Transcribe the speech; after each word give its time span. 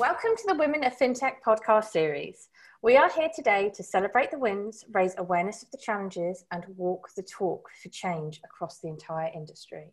Welcome 0.00 0.34
to 0.34 0.44
the 0.46 0.54
Women 0.54 0.82
of 0.84 0.96
FinTech 0.96 1.42
podcast 1.44 1.90
series. 1.90 2.48
We 2.80 2.96
are 2.96 3.10
here 3.10 3.28
today 3.36 3.70
to 3.74 3.82
celebrate 3.82 4.30
the 4.30 4.38
wins, 4.38 4.82
raise 4.94 5.14
awareness 5.18 5.62
of 5.62 5.70
the 5.72 5.76
challenges, 5.76 6.42
and 6.52 6.64
walk 6.78 7.10
the 7.14 7.22
talk 7.22 7.68
for 7.82 7.90
change 7.90 8.40
across 8.42 8.78
the 8.78 8.88
entire 8.88 9.30
industry. 9.34 9.92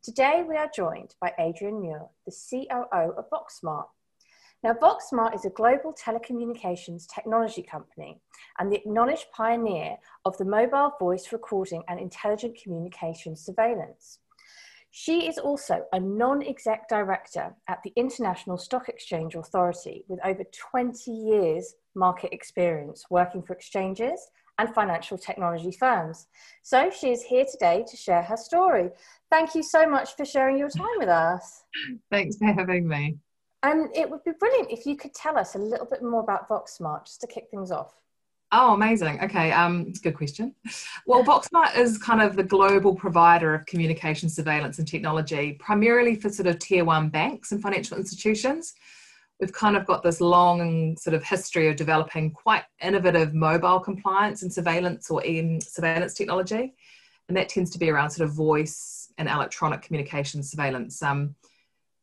Today, 0.00 0.44
we 0.48 0.56
are 0.56 0.70
joined 0.72 1.16
by 1.20 1.32
Adrienne 1.40 1.80
Muir, 1.80 2.02
the 2.24 2.30
COO 2.30 3.14
of 3.18 3.24
VoxSmart. 3.30 3.86
Now, 4.62 4.74
VoxSmart 4.74 5.34
is 5.34 5.44
a 5.44 5.50
global 5.50 5.92
telecommunications 5.92 7.08
technology 7.12 7.64
company 7.64 8.20
and 8.60 8.70
the 8.70 8.76
acknowledged 8.76 9.26
pioneer 9.34 9.96
of 10.24 10.38
the 10.38 10.44
mobile 10.44 10.92
voice 11.00 11.32
recording 11.32 11.82
and 11.88 11.98
intelligent 11.98 12.56
communication 12.62 13.34
surveillance. 13.34 14.20
She 14.94 15.26
is 15.26 15.38
also 15.38 15.86
a 15.94 15.98
non 15.98 16.42
exec 16.42 16.86
director 16.86 17.54
at 17.66 17.82
the 17.82 17.94
International 17.96 18.58
Stock 18.58 18.90
Exchange 18.90 19.34
Authority 19.34 20.04
with 20.06 20.20
over 20.22 20.44
20 20.44 21.10
years 21.10 21.74
market 21.94 22.34
experience 22.34 23.06
working 23.08 23.42
for 23.42 23.54
exchanges 23.54 24.28
and 24.58 24.74
financial 24.74 25.16
technology 25.16 25.72
firms. 25.72 26.26
So 26.62 26.90
she 26.90 27.10
is 27.10 27.22
here 27.22 27.46
today 27.50 27.86
to 27.88 27.96
share 27.96 28.20
her 28.20 28.36
story. 28.36 28.90
Thank 29.30 29.54
you 29.54 29.62
so 29.62 29.88
much 29.88 30.14
for 30.14 30.26
sharing 30.26 30.58
your 30.58 30.68
time 30.68 30.98
with 30.98 31.08
us. 31.08 31.64
Thanks 32.10 32.36
for 32.36 32.52
having 32.52 32.86
me. 32.86 33.16
And 33.62 33.88
it 33.96 34.10
would 34.10 34.22
be 34.24 34.32
brilliant 34.38 34.70
if 34.70 34.84
you 34.84 34.96
could 34.96 35.14
tell 35.14 35.38
us 35.38 35.54
a 35.54 35.58
little 35.58 35.86
bit 35.86 36.02
more 36.02 36.20
about 36.20 36.50
VoxSmart 36.50 37.06
just 37.06 37.22
to 37.22 37.26
kick 37.26 37.46
things 37.50 37.72
off. 37.72 37.94
Oh, 38.54 38.74
amazing. 38.74 39.18
Okay, 39.22 39.50
um, 39.50 39.92
good 40.02 40.14
question. 40.14 40.54
Well, 41.06 41.24
VoxSmart 41.24 41.74
is 41.74 41.96
kind 41.96 42.20
of 42.20 42.36
the 42.36 42.42
global 42.42 42.94
provider 42.94 43.54
of 43.54 43.64
communication 43.64 44.28
surveillance 44.28 44.78
and 44.78 44.86
technology, 44.86 45.54
primarily 45.54 46.16
for 46.16 46.28
sort 46.28 46.48
of 46.48 46.58
tier 46.58 46.84
one 46.84 47.08
banks 47.08 47.52
and 47.52 47.62
financial 47.62 47.96
institutions. 47.96 48.74
We've 49.40 49.54
kind 49.54 49.74
of 49.74 49.86
got 49.86 50.02
this 50.02 50.20
long 50.20 50.98
sort 50.98 51.14
of 51.14 51.24
history 51.24 51.68
of 51.68 51.76
developing 51.76 52.30
quite 52.30 52.64
innovative 52.82 53.32
mobile 53.32 53.80
compliance 53.80 54.42
and 54.42 54.52
surveillance 54.52 55.10
or 55.10 55.24
in 55.24 55.58
surveillance 55.62 56.12
technology, 56.12 56.74
and 57.28 57.36
that 57.38 57.48
tends 57.48 57.70
to 57.70 57.78
be 57.78 57.88
around 57.88 58.10
sort 58.10 58.28
of 58.28 58.34
voice 58.34 59.10
and 59.16 59.30
electronic 59.30 59.80
communication 59.80 60.42
surveillance. 60.42 61.02
Um, 61.02 61.34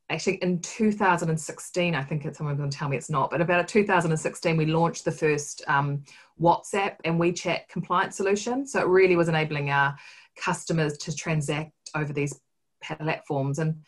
actually 0.10 0.36
in 0.38 0.60
2016 0.62 1.96
i 1.96 2.04
think 2.04 2.26
it's 2.26 2.38
someone 2.38 2.58
going 2.58 2.70
to 2.70 2.78
tell 2.78 2.90
me 2.90 2.98
it's 2.98 3.10
not 3.10 3.30
but 3.30 3.42
about 3.42 3.68
2016 3.68 4.58
we 4.58 4.66
launched 4.66 5.06
the 5.06 5.12
first 5.12 5.62
um, 5.68 6.04
whatsapp 6.40 6.96
and 7.04 7.20
wechat 7.20 7.68
compliance 7.68 8.16
solution. 8.18 8.66
So 8.66 8.80
it 8.82 8.88
really 8.88 9.16
was 9.16 9.30
enabling 9.30 9.70
our 9.70 9.98
customers 10.36 10.98
to 11.00 11.16
transact 11.16 11.74
over 11.96 12.14
these 12.14 12.40
platforms. 12.82 13.60
And 13.60 13.82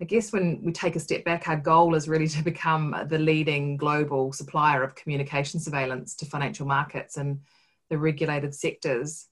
i 0.00 0.04
guess 0.04 0.30
when 0.30 0.60
we 0.62 0.72
take 0.72 0.94
a 0.94 1.00
step 1.00 1.24
back 1.24 1.48
our 1.48 1.56
goal 1.56 1.94
is 1.94 2.06
really 2.06 2.28
to 2.36 2.44
become 2.44 2.94
the 3.08 3.18
leading 3.18 3.78
global 3.78 4.30
supplier 4.30 4.82
of 4.82 4.94
communication 4.94 5.58
surveillance 5.58 6.14
to 6.14 6.26
financial 6.26 6.66
markets 6.66 7.16
and 7.16 7.40
the 7.88 7.96
regulated 7.96 8.54
sectors 8.54 9.28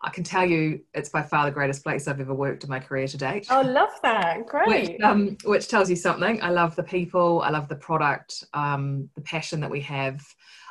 I 0.00 0.10
can 0.10 0.22
tell 0.22 0.44
you 0.44 0.80
it's 0.94 1.08
by 1.08 1.22
far 1.22 1.44
the 1.44 1.50
greatest 1.50 1.82
place 1.82 2.06
I've 2.06 2.20
ever 2.20 2.34
worked 2.34 2.62
in 2.62 2.70
my 2.70 2.78
career 2.78 3.08
to 3.08 3.16
date. 3.16 3.48
Oh, 3.50 3.62
love 3.62 3.90
that. 4.02 4.46
Great. 4.46 4.92
Which, 4.92 5.00
um, 5.00 5.36
which 5.44 5.68
tells 5.68 5.90
you 5.90 5.96
something. 5.96 6.40
I 6.40 6.50
love 6.50 6.76
the 6.76 6.84
people, 6.84 7.42
I 7.42 7.50
love 7.50 7.68
the 7.68 7.76
product, 7.76 8.44
um, 8.54 9.08
the 9.16 9.22
passion 9.22 9.60
that 9.60 9.70
we 9.70 9.80
have. 9.80 10.22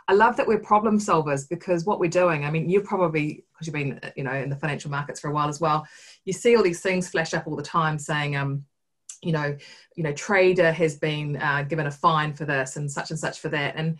I 0.08 0.14
love 0.14 0.38
that 0.38 0.48
we're 0.48 0.60
problem 0.60 1.00
solvers 1.00 1.50
because 1.50 1.84
what 1.84 2.00
we're 2.00 2.10
doing, 2.10 2.46
I 2.46 2.52
mean, 2.52 2.70
you've 2.70 2.86
probably, 2.86 3.44
because 3.52 3.68
you've 3.68 3.74
been, 3.74 4.00
you 4.16 4.24
know, 4.24 4.34
in 4.34 4.50
the 4.50 4.56
financial 4.56 4.90
markets 4.90 5.20
for 5.20 5.28
a 5.28 5.34
while 5.34 5.50
as 5.50 5.60
well, 5.60 5.86
you 6.24 6.32
see 6.32 6.56
all 6.56 6.64
these 6.64 6.82
things 6.82 7.10
flash 7.10 7.34
up 7.34 7.46
all 7.48 7.58
the 7.58 7.64
time 7.64 8.00
saying, 8.00 8.38
um, 8.38 8.64
you 9.22 9.34
know, 9.34 9.58
you 9.96 10.04
know, 10.04 10.14
trader 10.14 10.72
has 10.72 10.96
been 10.96 11.36
uh, 11.38 11.64
given 11.64 11.88
a 11.88 11.92
fine 11.92 12.34
for 12.34 12.46
this 12.46 12.78
and 12.78 12.90
such 12.90 13.10
and 13.10 13.20
such 13.20 13.40
for 13.40 13.50
that. 13.50 13.76
And 13.76 13.98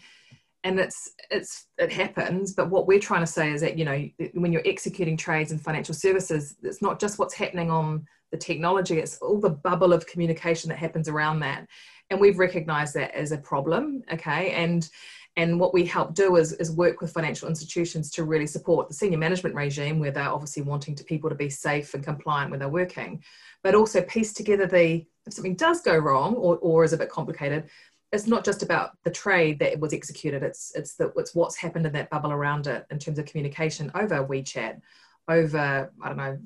and 0.64 0.80
it's 0.80 1.12
it's 1.30 1.68
it 1.78 1.92
happens 1.92 2.54
but 2.54 2.70
what 2.70 2.88
we're 2.88 3.00
trying 3.00 3.22
to 3.22 3.28
say 3.28 3.52
is 3.52 3.62
that 3.62 3.78
you 3.78 3.86
know 3.86 4.08
when 4.34 4.52
you're 4.52 4.62
executing 4.66 5.16
trades 5.16 5.52
and 5.52 5.62
financial 5.62 5.94
services 5.94 6.56
it's 6.64 6.82
not 6.82 7.00
just 7.00 7.20
what's 7.20 7.34
happening 7.34 7.70
on 7.70 8.06
the 8.32 8.38
technology 8.38 9.00
it's 9.00 9.18
all 9.20 9.40
the 9.40 9.50
bubble 9.50 9.94
of 9.94 10.06
communication 10.08 10.70
that 10.70 10.78
happens 10.78 11.08
around 11.08 11.40
that. 11.40 11.68
And 12.10 12.20
we've 12.20 12.40
recognized 12.40 12.94
that 12.96 13.14
as 13.14 13.32
a 13.32 13.38
problem 13.38 14.04
okay? 14.12 14.52
And 14.52 14.90
and 15.36 15.60
what 15.60 15.72
we 15.72 15.86
help 15.86 16.16
do 16.16 16.38
is, 16.38 16.54
is 16.54 16.72
work 16.72 17.00
with 17.00 17.14
financial 17.14 17.48
institutions 17.48 18.10
to 18.10 18.24
really 18.24 18.48
support 18.48 18.88
the 18.88 18.96
senior 18.96 19.20
management 19.20 19.54
regime 19.54 20.00
where 20.00 20.10
they're 20.10 20.28
obviously 20.28 20.64
wanting 20.64 20.96
to 20.96 21.04
people 21.04 21.30
to 21.30 21.36
be 21.36 21.48
safe 21.48 21.94
and 21.94 22.04
compliant 22.04 22.50
when 22.50 22.60
they're 22.60 22.70
working 22.70 23.24
but 23.64 23.76
also 23.76 24.02
piece 24.02 24.34
together 24.34 24.66
the 24.66 25.06
if 25.26 25.34
something 25.34 25.56
does 25.56 25.82
go 25.82 25.96
wrong 25.96 26.36
or, 26.36 26.58
or 26.58 26.84
is 26.84 26.94
a 26.94 26.98
bit 26.98 27.10
complicated 27.10 27.70
it's 28.12 28.28
not 28.28 28.46
just 28.46 28.64
about 28.64 28.92
the 29.04 29.12
trade 29.12 29.60
that 29.60 29.80
was 29.80 29.94
executed. 29.94 30.44
It's 30.44 30.72
it's 30.76 30.96
the 30.96 31.12
it's 31.18 31.36
what's 31.36 31.58
happened 31.58 31.86
in 31.86 31.94
that 31.94 32.10
bubble 32.10 32.32
around 32.32 32.68
it 32.68 32.86
in 32.90 33.00
terms 33.00 33.20
of 33.20 33.26
communication 33.26 33.92
over 33.96 34.26
WeChat, 34.26 34.80
over 35.28 35.92
I 36.02 36.08
don't 36.08 36.18
know 36.18 36.40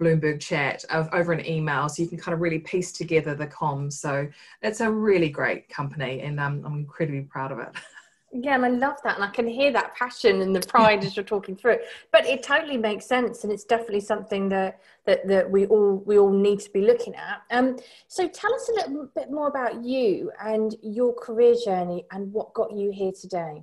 Bloomberg 0.00 0.40
chat, 0.40 0.84
over 0.90 1.32
an 1.32 1.44
email, 1.44 1.88
so 1.88 2.02
you 2.02 2.08
can 2.08 2.18
kind 2.18 2.34
of 2.34 2.40
really 2.40 2.60
piece 2.60 2.92
together 2.92 3.34
the 3.34 3.48
comms. 3.48 3.94
So 3.94 4.28
it's 4.62 4.80
a 4.80 4.90
really 4.90 5.28
great 5.28 5.68
company, 5.68 6.20
and 6.20 6.38
um, 6.38 6.62
I'm 6.64 6.74
incredibly 6.74 7.22
proud 7.22 7.52
of 7.52 7.58
it. 7.58 7.70
Yeah, 8.30 8.56
and 8.56 8.64
I 8.64 8.68
love 8.68 8.96
that, 9.04 9.14
and 9.14 9.24
I 9.24 9.28
can 9.28 9.48
hear 9.48 9.72
that 9.72 9.94
passion 9.94 10.42
and 10.42 10.54
the 10.54 10.60
pride 10.60 11.02
as 11.02 11.16
you're 11.16 11.24
talking 11.24 11.56
through 11.56 11.72
it. 11.72 11.86
But 12.12 12.26
it 12.26 12.42
totally 12.42 12.76
makes 12.76 13.06
sense, 13.06 13.44
and 13.44 13.52
it's 13.52 13.64
definitely 13.64 14.00
something 14.00 14.48
that 14.50 14.80
that, 15.06 15.26
that 15.28 15.50
we 15.50 15.66
all 15.66 16.02
we 16.04 16.18
all 16.18 16.30
need 16.30 16.60
to 16.60 16.70
be 16.70 16.82
looking 16.82 17.14
at. 17.14 17.42
Um, 17.50 17.78
so 18.06 18.28
tell 18.28 18.54
us 18.54 18.68
a 18.68 18.72
little 18.72 19.08
bit 19.14 19.30
more 19.30 19.48
about 19.48 19.82
you 19.82 20.30
and 20.42 20.74
your 20.82 21.14
career 21.14 21.54
journey 21.64 22.04
and 22.12 22.30
what 22.32 22.52
got 22.52 22.72
you 22.72 22.90
here 22.90 23.12
today. 23.18 23.62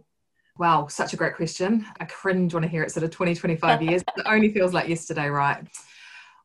Wow, 0.58 0.88
such 0.88 1.14
a 1.14 1.18
great 1.18 1.36
question. 1.36 1.86
I 2.00 2.06
cringe 2.06 2.54
when 2.54 2.64
I 2.64 2.68
hear 2.68 2.82
it 2.82 2.92
sort 2.92 3.04
of 3.04 3.12
20, 3.12 3.36
25 3.36 3.82
years. 3.82 4.04
it 4.18 4.26
only 4.26 4.52
feels 4.52 4.74
like 4.74 4.88
yesterday, 4.88 5.28
right? 5.28 5.68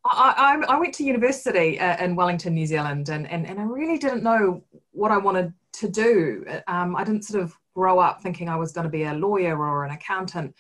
I, 0.05 0.61
I, 0.69 0.75
I 0.75 0.81
went 0.81 0.95
to 0.95 1.05
university 1.05 1.79
uh, 1.79 2.03
in 2.05 2.17
Wellington, 2.17 2.55
New 2.55 2.67
Zealand, 2.67 3.09
and, 3.09 3.31
and, 3.31 3.47
and 3.47 3.61
I 3.61 3.63
really 3.63 3.99
didn't 3.99 4.23
know 4.23 4.65
what 4.93 5.13
I 5.13 5.19
wanted 5.19 5.53
to 5.81 5.89
do. 5.89 6.45
Um, 6.67 6.97
I 6.97 7.05
didn't 7.05 7.25
sort 7.25 7.43
of 7.43 7.57
grow 7.75 7.99
up 7.99 8.23
thinking 8.23 8.49
I 8.49 8.57
was 8.57 8.73
going 8.73 8.85
to 8.85 8.91
be 8.91 9.05
a 9.05 9.15
lawyer 9.15 9.57
or 9.57 9.85
an 9.85 9.91
accountant. 9.91 10.55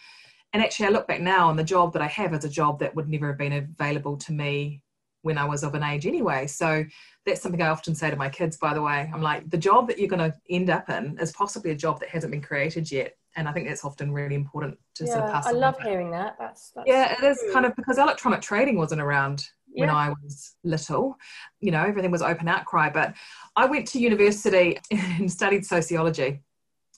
And 0.52 0.62
actually, 0.62 0.87
I 0.87 0.90
look 0.90 1.06
back 1.06 1.20
now, 1.20 1.50
and 1.50 1.58
the 1.58 1.64
job 1.64 1.93
that 1.93 2.02
I 2.02 2.08
have 2.08 2.34
is 2.34 2.44
a 2.44 2.49
job 2.49 2.81
that 2.81 2.94
would 2.94 3.08
never 3.08 3.28
have 3.28 3.38
been 3.38 3.52
available 3.52 4.17
to 4.17 4.32
me 4.32 4.82
when 5.22 5.38
I 5.38 5.44
was 5.44 5.62
of 5.62 5.75
an 5.75 5.82
age 5.82 6.06
anyway. 6.06 6.46
So 6.46 6.84
that's 7.26 7.43
something 7.43 7.62
I 7.62 7.69
often 7.69 7.94
say 7.94 8.11
to 8.11 8.17
my 8.17 8.28
kids, 8.28 8.56
by 8.56 8.75
the 8.75 8.82
way. 8.82 9.11
I'm 9.12 9.22
like, 9.22 9.49
the 9.50 9.58
job 9.58 9.87
that 9.88 9.99
you're 9.99 10.08
going 10.08 10.31
to 10.31 10.37
end 10.49 10.70
up 10.70 10.88
in 10.88 11.19
is 11.20 11.32
possibly 11.32 11.70
a 11.70 11.76
job 11.76 12.00
that 12.00 12.08
hasn't 12.08 12.32
been 12.32 12.43
created 12.43 12.90
yet. 12.90 13.14
And 13.37 13.49
I 13.49 13.52
think 13.52 13.69
that's 13.69 13.84
often 13.84 14.12
really 14.12 14.34
important 14.34 14.76
to 14.96 15.05
yeah, 15.05 15.12
sort 15.12 15.25
of 15.26 15.32
pass 15.32 15.46
I 15.46 15.52
love 15.52 15.78
hearing 15.81 16.11
that. 16.12 16.37
That's, 16.38 16.72
that's 16.75 16.88
yeah, 16.88 17.12
it 17.12 17.22
is 17.22 17.40
kind 17.52 17.64
of 17.64 17.76
because 17.76 17.99
electronic 17.99 18.40
trading 18.40 18.76
wasn't 18.76 19.02
around 19.02 19.46
when 19.72 19.88
yeah. 19.88 19.96
I 19.96 20.08
was 20.11 20.56
little. 20.64 21.17
You 21.61 21.70
know, 21.70 21.82
everything 21.82 22.11
was 22.11 22.22
open 22.22 22.49
outcry. 22.49 22.90
But 22.90 23.14
I 23.56 23.67
went 23.67 23.87
to 23.88 23.99
university 23.99 24.78
and 24.90 25.31
studied 25.31 25.64
sociology 25.64 26.40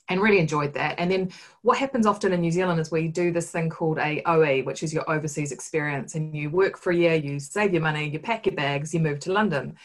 and 0.08 0.20
really 0.20 0.38
enjoyed 0.38 0.74
that. 0.74 0.96
And 0.98 1.10
then 1.10 1.32
what 1.62 1.78
happens 1.78 2.06
often 2.06 2.32
in 2.32 2.40
New 2.40 2.50
Zealand 2.50 2.80
is 2.80 2.90
we 2.90 3.08
do 3.08 3.32
this 3.32 3.50
thing 3.50 3.70
called 3.70 3.98
a 3.98 4.22
OE, 4.26 4.62
which 4.62 4.82
is 4.82 4.92
your 4.92 5.08
overseas 5.10 5.52
experience, 5.52 6.14
and 6.14 6.36
you 6.36 6.50
work 6.50 6.76
for 6.76 6.90
a 6.90 6.96
year, 6.96 7.14
you 7.14 7.38
save 7.38 7.72
your 7.72 7.82
money, 7.82 8.08
you 8.08 8.18
pack 8.18 8.46
your 8.46 8.54
bags, 8.54 8.92
you 8.92 9.00
move 9.00 9.20
to 9.20 9.32
London. 9.32 9.76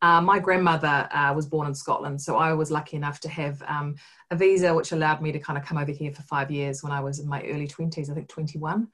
Uh, 0.00 0.20
my 0.20 0.38
grandmother 0.38 1.08
uh, 1.12 1.32
was 1.34 1.46
born 1.46 1.66
in 1.66 1.74
Scotland, 1.74 2.20
so 2.20 2.36
I 2.36 2.52
was 2.52 2.70
lucky 2.70 2.96
enough 2.96 3.20
to 3.20 3.28
have 3.28 3.62
um, 3.66 3.96
a 4.30 4.36
visa 4.36 4.74
which 4.74 4.92
allowed 4.92 5.22
me 5.22 5.32
to 5.32 5.38
kind 5.38 5.58
of 5.58 5.64
come 5.64 5.78
over 5.78 5.92
here 5.92 6.12
for 6.12 6.22
five 6.22 6.50
years 6.50 6.82
when 6.82 6.92
I 6.92 7.00
was 7.00 7.18
in 7.18 7.28
my 7.28 7.42
early 7.44 7.66
20s, 7.66 8.10
I 8.10 8.14
think 8.14 8.28
21. 8.28 8.88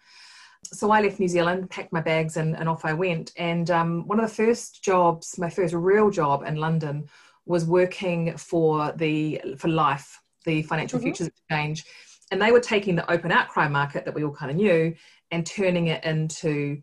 So 0.65 0.91
I 0.91 1.01
left 1.01 1.19
New 1.19 1.29
Zealand, 1.29 1.71
packed 1.71 1.93
my 1.93 2.01
bags, 2.01 2.37
and, 2.37 2.57
and 2.57 2.69
off 2.69 2.85
I 2.85 2.93
went. 2.93 3.33
And 3.37 3.71
um, 3.71 4.07
one 4.07 4.21
of 4.21 4.29
the 4.29 4.35
first 4.35 4.85
jobs, 4.85 5.39
my 5.39 5.51
first 5.51 5.75
real 5.75 6.11
job 6.11 6.45
in 6.47 6.57
London, 6.57 7.09
was 7.47 7.65
working 7.65 8.37
for 8.37 8.93
the 8.93 9.41
for 9.57 9.69
LIFFE, 9.69 10.21
the 10.45 10.63
Financial 10.63 10.99
mm-hmm. 10.99 11.07
Futures 11.07 11.27
Exchange, 11.29 11.85
and 12.31 12.41
they 12.41 12.53
were 12.53 12.61
taking 12.61 12.95
the 12.95 13.11
open 13.11 13.33
outcry 13.33 13.69
market 13.69 14.05
that 14.05 14.15
we 14.15 14.23
all 14.23 14.33
kind 14.33 14.51
of 14.51 14.57
knew 14.57 14.95
and 15.31 15.47
turning 15.47 15.89
it 15.89 16.05
into 16.05 16.81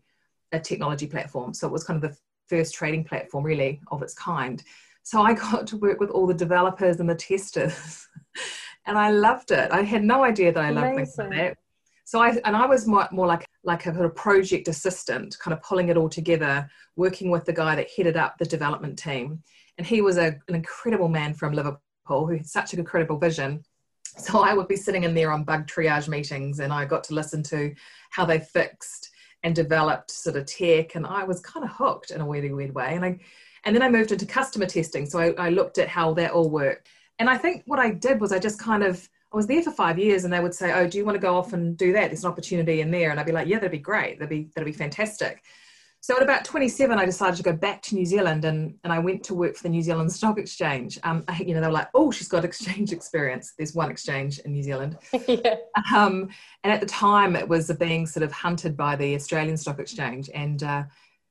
a 0.52 0.60
technology 0.60 1.06
platform. 1.06 1.54
So 1.54 1.66
it 1.66 1.72
was 1.72 1.84
kind 1.84 2.02
of 2.02 2.10
the 2.10 2.18
first 2.48 2.74
trading 2.74 3.04
platform 3.04 3.44
really 3.44 3.80
of 3.90 4.02
its 4.02 4.14
kind. 4.14 4.62
So 5.02 5.22
I 5.22 5.32
got 5.50 5.66
to 5.68 5.76
work 5.76 6.00
with 6.00 6.10
all 6.10 6.26
the 6.26 6.34
developers 6.34 7.00
and 7.00 7.08
the 7.08 7.14
testers, 7.14 8.06
and 8.86 8.98
I 8.98 9.10
loved 9.10 9.50
it. 9.50 9.70
I 9.70 9.82
had 9.82 10.04
no 10.04 10.24
idea 10.24 10.52
that 10.52 10.62
I 10.62 10.70
loved 10.70 10.94
Amazing. 10.94 10.96
things 10.96 11.18
like 11.18 11.30
that. 11.30 11.58
So 12.08 12.20
I 12.20 12.30
and 12.46 12.56
I 12.56 12.64
was 12.64 12.86
more, 12.86 13.06
more 13.12 13.26
like 13.26 13.44
like 13.64 13.84
a, 13.84 13.92
a 14.04 14.08
project 14.08 14.66
assistant, 14.66 15.38
kind 15.40 15.52
of 15.52 15.62
pulling 15.62 15.90
it 15.90 15.98
all 15.98 16.08
together, 16.08 16.66
working 16.96 17.30
with 17.30 17.44
the 17.44 17.52
guy 17.52 17.74
that 17.74 17.90
headed 17.94 18.16
up 18.16 18.38
the 18.38 18.46
development 18.46 18.98
team, 18.98 19.42
and 19.76 19.86
he 19.86 20.00
was 20.00 20.16
a, 20.16 20.28
an 20.48 20.54
incredible 20.54 21.08
man 21.08 21.34
from 21.34 21.52
Liverpool 21.52 21.80
who 22.08 22.28
had 22.38 22.46
such 22.46 22.72
an 22.72 22.78
incredible 22.78 23.18
vision. 23.18 23.62
So 24.16 24.40
I 24.40 24.54
would 24.54 24.68
be 24.68 24.74
sitting 24.74 25.04
in 25.04 25.12
there 25.12 25.30
on 25.30 25.44
bug 25.44 25.66
triage 25.66 26.08
meetings, 26.08 26.60
and 26.60 26.72
I 26.72 26.86
got 26.86 27.04
to 27.04 27.14
listen 27.14 27.42
to 27.42 27.74
how 28.08 28.24
they 28.24 28.38
fixed 28.38 29.10
and 29.42 29.54
developed 29.54 30.10
sort 30.10 30.36
of 30.36 30.46
tech 30.46 30.94
and 30.94 31.06
I 31.06 31.24
was 31.24 31.40
kind 31.40 31.62
of 31.62 31.72
hooked 31.72 32.10
in 32.10 32.22
a 32.22 32.26
weird, 32.26 32.50
weird 32.50 32.74
way. 32.74 32.94
And 32.94 33.04
I 33.04 33.18
and 33.64 33.76
then 33.76 33.82
I 33.82 33.90
moved 33.90 34.12
into 34.12 34.24
customer 34.24 34.64
testing. 34.64 35.04
So 35.04 35.18
I, 35.18 35.32
I 35.32 35.48
looked 35.50 35.76
at 35.76 35.88
how 35.88 36.14
that 36.14 36.30
all 36.30 36.48
worked. 36.48 36.88
And 37.18 37.28
I 37.28 37.36
think 37.36 37.64
what 37.66 37.78
I 37.78 37.90
did 37.90 38.18
was 38.18 38.32
I 38.32 38.38
just 38.38 38.58
kind 38.58 38.82
of 38.82 39.06
I 39.32 39.36
was 39.36 39.46
there 39.46 39.62
for 39.62 39.70
five 39.70 39.98
years 39.98 40.24
and 40.24 40.32
they 40.32 40.40
would 40.40 40.54
say, 40.54 40.72
Oh, 40.72 40.86
do 40.88 40.98
you 40.98 41.04
want 41.04 41.16
to 41.16 41.20
go 41.20 41.36
off 41.36 41.52
and 41.52 41.76
do 41.76 41.92
that? 41.92 42.08
There's 42.08 42.24
an 42.24 42.30
opportunity 42.30 42.80
in 42.80 42.90
there. 42.90 43.10
And 43.10 43.20
I'd 43.20 43.26
be 43.26 43.32
like, 43.32 43.48
Yeah, 43.48 43.56
that'd 43.56 43.70
be 43.70 43.78
great. 43.78 44.18
That'd 44.18 44.30
be 44.30 44.50
that'd 44.54 44.66
be 44.66 44.76
fantastic. 44.76 45.42
So 46.00 46.16
at 46.16 46.22
about 46.22 46.44
27, 46.44 46.96
I 46.96 47.04
decided 47.04 47.36
to 47.36 47.42
go 47.42 47.52
back 47.52 47.82
to 47.82 47.96
New 47.96 48.06
Zealand 48.06 48.44
and, 48.44 48.76
and 48.84 48.92
I 48.92 49.00
went 49.00 49.24
to 49.24 49.34
work 49.34 49.56
for 49.56 49.64
the 49.64 49.68
New 49.68 49.82
Zealand 49.82 50.12
Stock 50.14 50.38
Exchange. 50.38 50.98
Um, 51.02 51.24
I, 51.26 51.40
you 51.40 51.54
know, 51.54 51.60
they 51.60 51.66
were 51.66 51.72
like, 51.72 51.88
oh, 51.94 52.10
she's 52.10 52.28
got 52.28 52.44
exchange 52.46 52.92
experience. 52.92 53.54
There's 53.56 53.74
one 53.74 53.90
exchange 53.90 54.38
in 54.40 54.52
New 54.52 54.62
Zealand. 54.62 54.96
yeah. 55.26 55.56
um, 55.94 56.28
and 56.62 56.72
at 56.72 56.80
the 56.80 56.86
time, 56.86 57.36
it 57.36 57.48
was 57.48 57.70
being 57.78 58.06
sort 58.06 58.22
of 58.22 58.32
hunted 58.32 58.76
by 58.76 58.96
the 58.96 59.14
Australian 59.14 59.56
Stock 59.56 59.80
Exchange. 59.80 60.30
And 60.32 60.62
uh, 60.62 60.84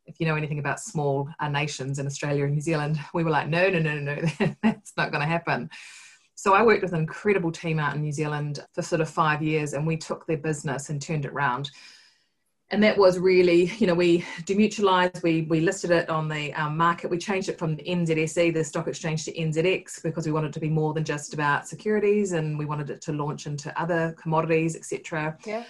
if 0.06 0.20
you 0.20 0.26
know 0.26 0.36
anything 0.36 0.60
about 0.60 0.80
small 0.80 1.30
uh, 1.40 1.50
nations 1.50 2.00
in 2.00 2.06
Australia 2.06 2.44
and 2.44 2.54
New 2.54 2.62
Zealand, 2.62 3.00
we 3.14 3.24
were 3.24 3.32
like, 3.32 3.48
no, 3.48 3.70
no, 3.70 3.80
no, 3.80 4.00
no, 4.00 4.16
no, 4.16 4.56
that's 4.62 4.94
not 4.98 5.12
going 5.12 5.22
to 5.22 5.28
happen. 5.28 5.70
So 6.38 6.54
I 6.54 6.64
worked 6.64 6.84
with 6.84 6.94
an 6.94 7.00
incredible 7.00 7.52
team 7.52 7.80
out 7.80 7.96
in 7.96 8.02
New 8.02 8.12
Zealand 8.12 8.66
for 8.72 8.82
sort 8.82 9.02
of 9.02 9.10
five 9.10 9.44
years, 9.44 9.74
and 9.74 9.86
we 9.86 9.98
took 9.98 10.26
their 10.26 10.38
business 10.38 10.90
and 10.90 11.02
turned 11.02 11.26
it 11.26 11.32
around 11.32 11.72
and 12.70 12.84
that 12.84 12.98
was 12.98 13.18
really, 13.18 13.72
you 13.78 13.88
know, 13.88 13.94
we 13.94 14.20
demutualized, 14.44 15.24
we, 15.24 15.44
we 15.44 15.62
listed 15.62 15.92
it 15.92 16.10
on 16.10 16.28
the 16.28 16.54
um, 16.54 16.76
market. 16.76 17.10
We 17.10 17.18
changed 17.18 17.50
it 17.50 17.58
from 17.58 17.78
NZSE, 17.78 18.54
the 18.54 18.64
stock 18.64 18.88
exchange, 18.88 19.26
to 19.26 19.34
NZX 19.34 20.04
because 20.04 20.26
we 20.26 20.32
wanted 20.32 20.50
it 20.50 20.54
to 20.54 20.60
be 20.60 20.70
more 20.70 20.94
than 20.94 21.04
just 21.04 21.34
about 21.34 21.68
securities 21.68 22.34
and 22.34 22.58
we 22.58 22.66
wanted 22.66 22.90
it 22.90 23.02
to 23.02 23.14
launch 23.14 23.48
into 23.48 23.78
other 23.80 24.16
commodities, 24.20 24.76
etc. 24.76 25.38
Yeah. 25.46 25.64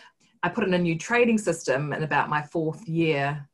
I 0.44 0.50
put 0.50 0.64
in 0.64 0.74
a 0.74 0.80
new 0.80 0.98
trading 0.98 1.38
system 1.38 1.94
in 1.94 2.04
about 2.04 2.30
my 2.30 2.42
fourth 2.42 2.88
year 2.88 3.48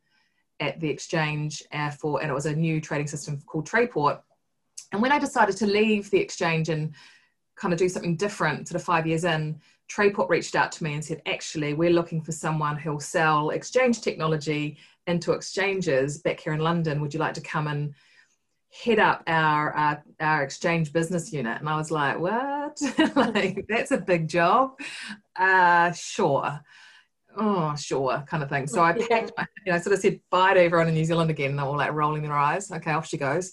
at 0.60 0.80
the 0.80 0.88
exchange 0.88 1.62
uh, 1.72 1.90
for, 1.90 2.22
and 2.22 2.30
it 2.30 2.34
was 2.34 2.46
a 2.46 2.54
new 2.54 2.80
trading 2.80 3.08
system 3.08 3.40
called 3.46 3.68
Trayport. 3.68 4.20
And 4.94 5.02
when 5.02 5.10
I 5.10 5.18
decided 5.18 5.56
to 5.56 5.66
leave 5.66 6.08
the 6.10 6.20
exchange 6.20 6.68
and 6.68 6.94
kind 7.56 7.74
of 7.74 7.80
do 7.80 7.88
something 7.88 8.14
different, 8.14 8.68
sort 8.68 8.80
of 8.80 8.86
five 8.86 9.08
years 9.08 9.24
in, 9.24 9.60
Trayport 9.90 10.28
reached 10.28 10.54
out 10.54 10.70
to 10.70 10.84
me 10.84 10.94
and 10.94 11.04
said, 11.04 11.20
actually, 11.26 11.74
we're 11.74 11.90
looking 11.90 12.22
for 12.22 12.30
someone 12.30 12.76
who'll 12.76 13.00
sell 13.00 13.50
exchange 13.50 14.02
technology 14.02 14.78
into 15.08 15.32
exchanges 15.32 16.18
back 16.18 16.38
here 16.38 16.52
in 16.52 16.60
London. 16.60 17.00
Would 17.00 17.12
you 17.12 17.18
like 17.18 17.34
to 17.34 17.40
come 17.40 17.66
and 17.66 17.92
head 18.84 19.00
up 19.00 19.24
our 19.26 19.76
uh, 19.76 19.96
our 20.20 20.44
exchange 20.44 20.92
business 20.92 21.32
unit? 21.32 21.58
And 21.58 21.68
I 21.68 21.76
was 21.76 21.90
like, 21.90 22.20
what? 22.20 22.80
like 23.16 23.66
that's 23.68 23.90
a 23.90 23.98
big 23.98 24.28
job. 24.28 24.78
Uh, 25.34 25.90
sure. 25.90 26.60
Oh, 27.36 27.74
sure, 27.74 28.22
kind 28.28 28.44
of 28.44 28.48
thing. 28.48 28.68
So 28.68 28.80
I 28.80 28.92
packed, 29.10 29.32
my, 29.36 29.44
you 29.66 29.72
know, 29.72 29.78
sort 29.80 29.94
of 29.94 29.98
said 29.98 30.20
bye 30.30 30.54
to 30.54 30.60
everyone 30.60 30.86
in 30.86 30.94
New 30.94 31.04
Zealand 31.04 31.30
again. 31.30 31.50
And 31.50 31.58
they're 31.58 31.66
all 31.66 31.76
like 31.76 31.92
rolling 31.92 32.22
their 32.22 32.38
eyes. 32.38 32.70
Okay, 32.70 32.92
off 32.92 33.08
she 33.08 33.16
goes 33.16 33.52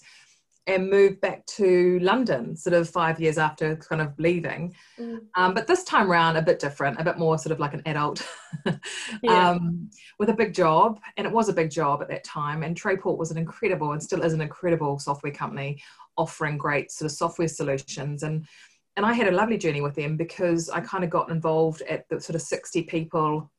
and 0.66 0.88
moved 0.88 1.20
back 1.20 1.44
to 1.46 1.98
London, 2.00 2.54
sort 2.54 2.74
of 2.74 2.88
five 2.88 3.20
years 3.20 3.36
after 3.36 3.74
kind 3.76 4.00
of 4.00 4.12
leaving. 4.18 4.74
Mm. 4.98 5.18
Um, 5.34 5.54
but 5.54 5.66
this 5.66 5.82
time 5.82 6.10
around, 6.10 6.36
a 6.36 6.42
bit 6.42 6.60
different, 6.60 7.00
a 7.00 7.04
bit 7.04 7.18
more 7.18 7.36
sort 7.36 7.52
of 7.52 7.58
like 7.58 7.74
an 7.74 7.82
adult 7.84 8.26
yeah. 9.22 9.50
um, 9.50 9.90
with 10.20 10.28
a 10.28 10.34
big 10.34 10.54
job. 10.54 11.00
And 11.16 11.26
it 11.26 11.32
was 11.32 11.48
a 11.48 11.52
big 11.52 11.70
job 11.70 12.00
at 12.00 12.08
that 12.08 12.22
time. 12.22 12.62
And 12.62 12.80
Trayport 12.80 13.18
was 13.18 13.32
an 13.32 13.38
incredible 13.38 13.92
and 13.92 14.02
still 14.02 14.22
is 14.22 14.34
an 14.34 14.40
incredible 14.40 14.98
software 14.98 15.32
company 15.32 15.82
offering 16.16 16.58
great 16.58 16.92
sort 16.92 17.10
of 17.10 17.16
software 17.16 17.48
solutions. 17.48 18.22
And 18.22 18.46
and 18.96 19.06
I 19.06 19.14
had 19.14 19.26
a 19.26 19.32
lovely 19.32 19.56
journey 19.56 19.80
with 19.80 19.94
them 19.94 20.18
because 20.18 20.68
I 20.68 20.80
kind 20.80 21.02
of 21.02 21.08
got 21.08 21.30
involved 21.30 21.80
at 21.88 22.06
the 22.10 22.20
sort 22.20 22.36
of 22.36 22.42
60 22.42 22.82
people 22.82 23.50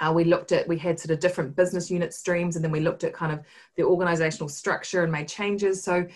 uh, 0.00 0.12
we 0.14 0.24
looked 0.24 0.52
at 0.52 0.66
we 0.66 0.78
had 0.78 0.98
sort 0.98 1.10
of 1.10 1.20
different 1.20 1.54
business 1.54 1.90
unit 1.90 2.14
streams 2.14 2.56
and 2.56 2.64
then 2.64 2.72
we 2.72 2.80
looked 2.80 3.04
at 3.04 3.12
kind 3.12 3.32
of 3.32 3.40
the 3.76 3.82
organizational 3.82 4.48
structure 4.48 5.02
and 5.02 5.12
made 5.12 5.28
changes. 5.28 5.82
So 5.82 6.06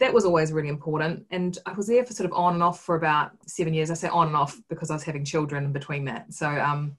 that 0.00 0.12
was 0.12 0.24
always 0.24 0.52
really 0.52 0.68
important. 0.68 1.26
And 1.30 1.58
i 1.66 1.72
was 1.72 1.86
there 1.86 2.04
for 2.04 2.12
sort 2.12 2.30
of 2.30 2.36
on 2.36 2.54
and 2.54 2.62
off 2.62 2.80
for 2.80 2.96
about 2.96 3.32
seven 3.46 3.74
years. 3.74 3.90
I 3.90 3.94
say 3.94 4.08
on 4.08 4.28
and 4.28 4.36
off 4.36 4.60
because 4.68 4.90
i 4.90 4.94
was 4.94 5.02
having 5.02 5.24
children 5.24 5.64
in 5.64 5.72
between 5.72 6.04
that. 6.06 6.32
So 6.32 6.48
um, 6.48 6.96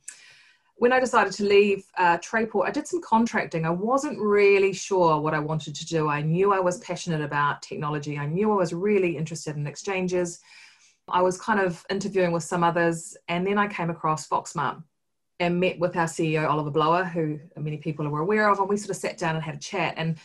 when 0.75 0.93
i 0.93 0.99
decided 0.99 1.33
to 1.33 1.43
leave 1.43 1.83
uh, 1.97 2.17
trayport 2.19 2.67
i 2.67 2.71
did 2.71 2.87
some 2.87 3.01
contracting. 3.01 3.65
I 3.65 3.71
wasn't 3.71 4.19
really 4.19 4.73
sure 4.73 5.19
what 5.19 5.33
i 5.33 5.39
wanted 5.39 5.75
to 5.75 5.85
do. 5.85 6.09
I 6.09 6.21
knew 6.21 6.53
i 6.53 6.59
was 6.59 6.77
passionate 6.79 7.21
about 7.21 7.61
technology. 7.61 8.17
I 8.17 8.27
knew 8.27 8.51
i 8.51 8.55
was 8.55 8.73
really 8.73 9.17
interested 9.17 9.55
in 9.55 9.67
exchanges. 9.67 10.39
I 11.11 11.23
was 11.23 11.41
kind 11.41 11.59
of 11.59 11.83
interviewing 11.89 12.31
with 12.31 12.43
some 12.43 12.63
others 12.63 13.17
and 13.27 13.47
then 13.47 13.57
i 13.57 13.67
came 13.67 13.89
across 13.89 14.27
VoxSmart 14.27 14.83
and 15.39 15.59
met 15.59 15.79
with 15.79 15.95
our 15.95 16.05
CEO, 16.05 16.47
Oliver 16.49 16.69
Blower, 16.71 17.03
who 17.03 17.39
many 17.55 17.77
people 17.77 18.05
are 18.07 18.19
aware 18.19 18.49
of, 18.49 18.59
and 18.59 18.67
we 18.67 18.77
sort 18.77 18.89
of 18.89 18.97
sat 18.97 19.17
down 19.17 19.35
and 19.35 19.43
had 19.43 19.55
a 19.55 19.59
chat. 19.59 19.93
And 19.97 20.17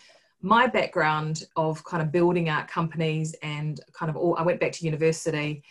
my 0.42 0.66
background 0.66 1.44
of 1.56 1.82
kind 1.84 2.02
of 2.02 2.12
building 2.12 2.48
out 2.48 2.68
companies 2.68 3.34
and 3.42 3.80
kind 3.92 4.10
of 4.10 4.16
all, 4.16 4.36
I 4.36 4.42
went 4.42 4.60
back 4.60 4.72
to 4.72 4.84
university 4.84 5.62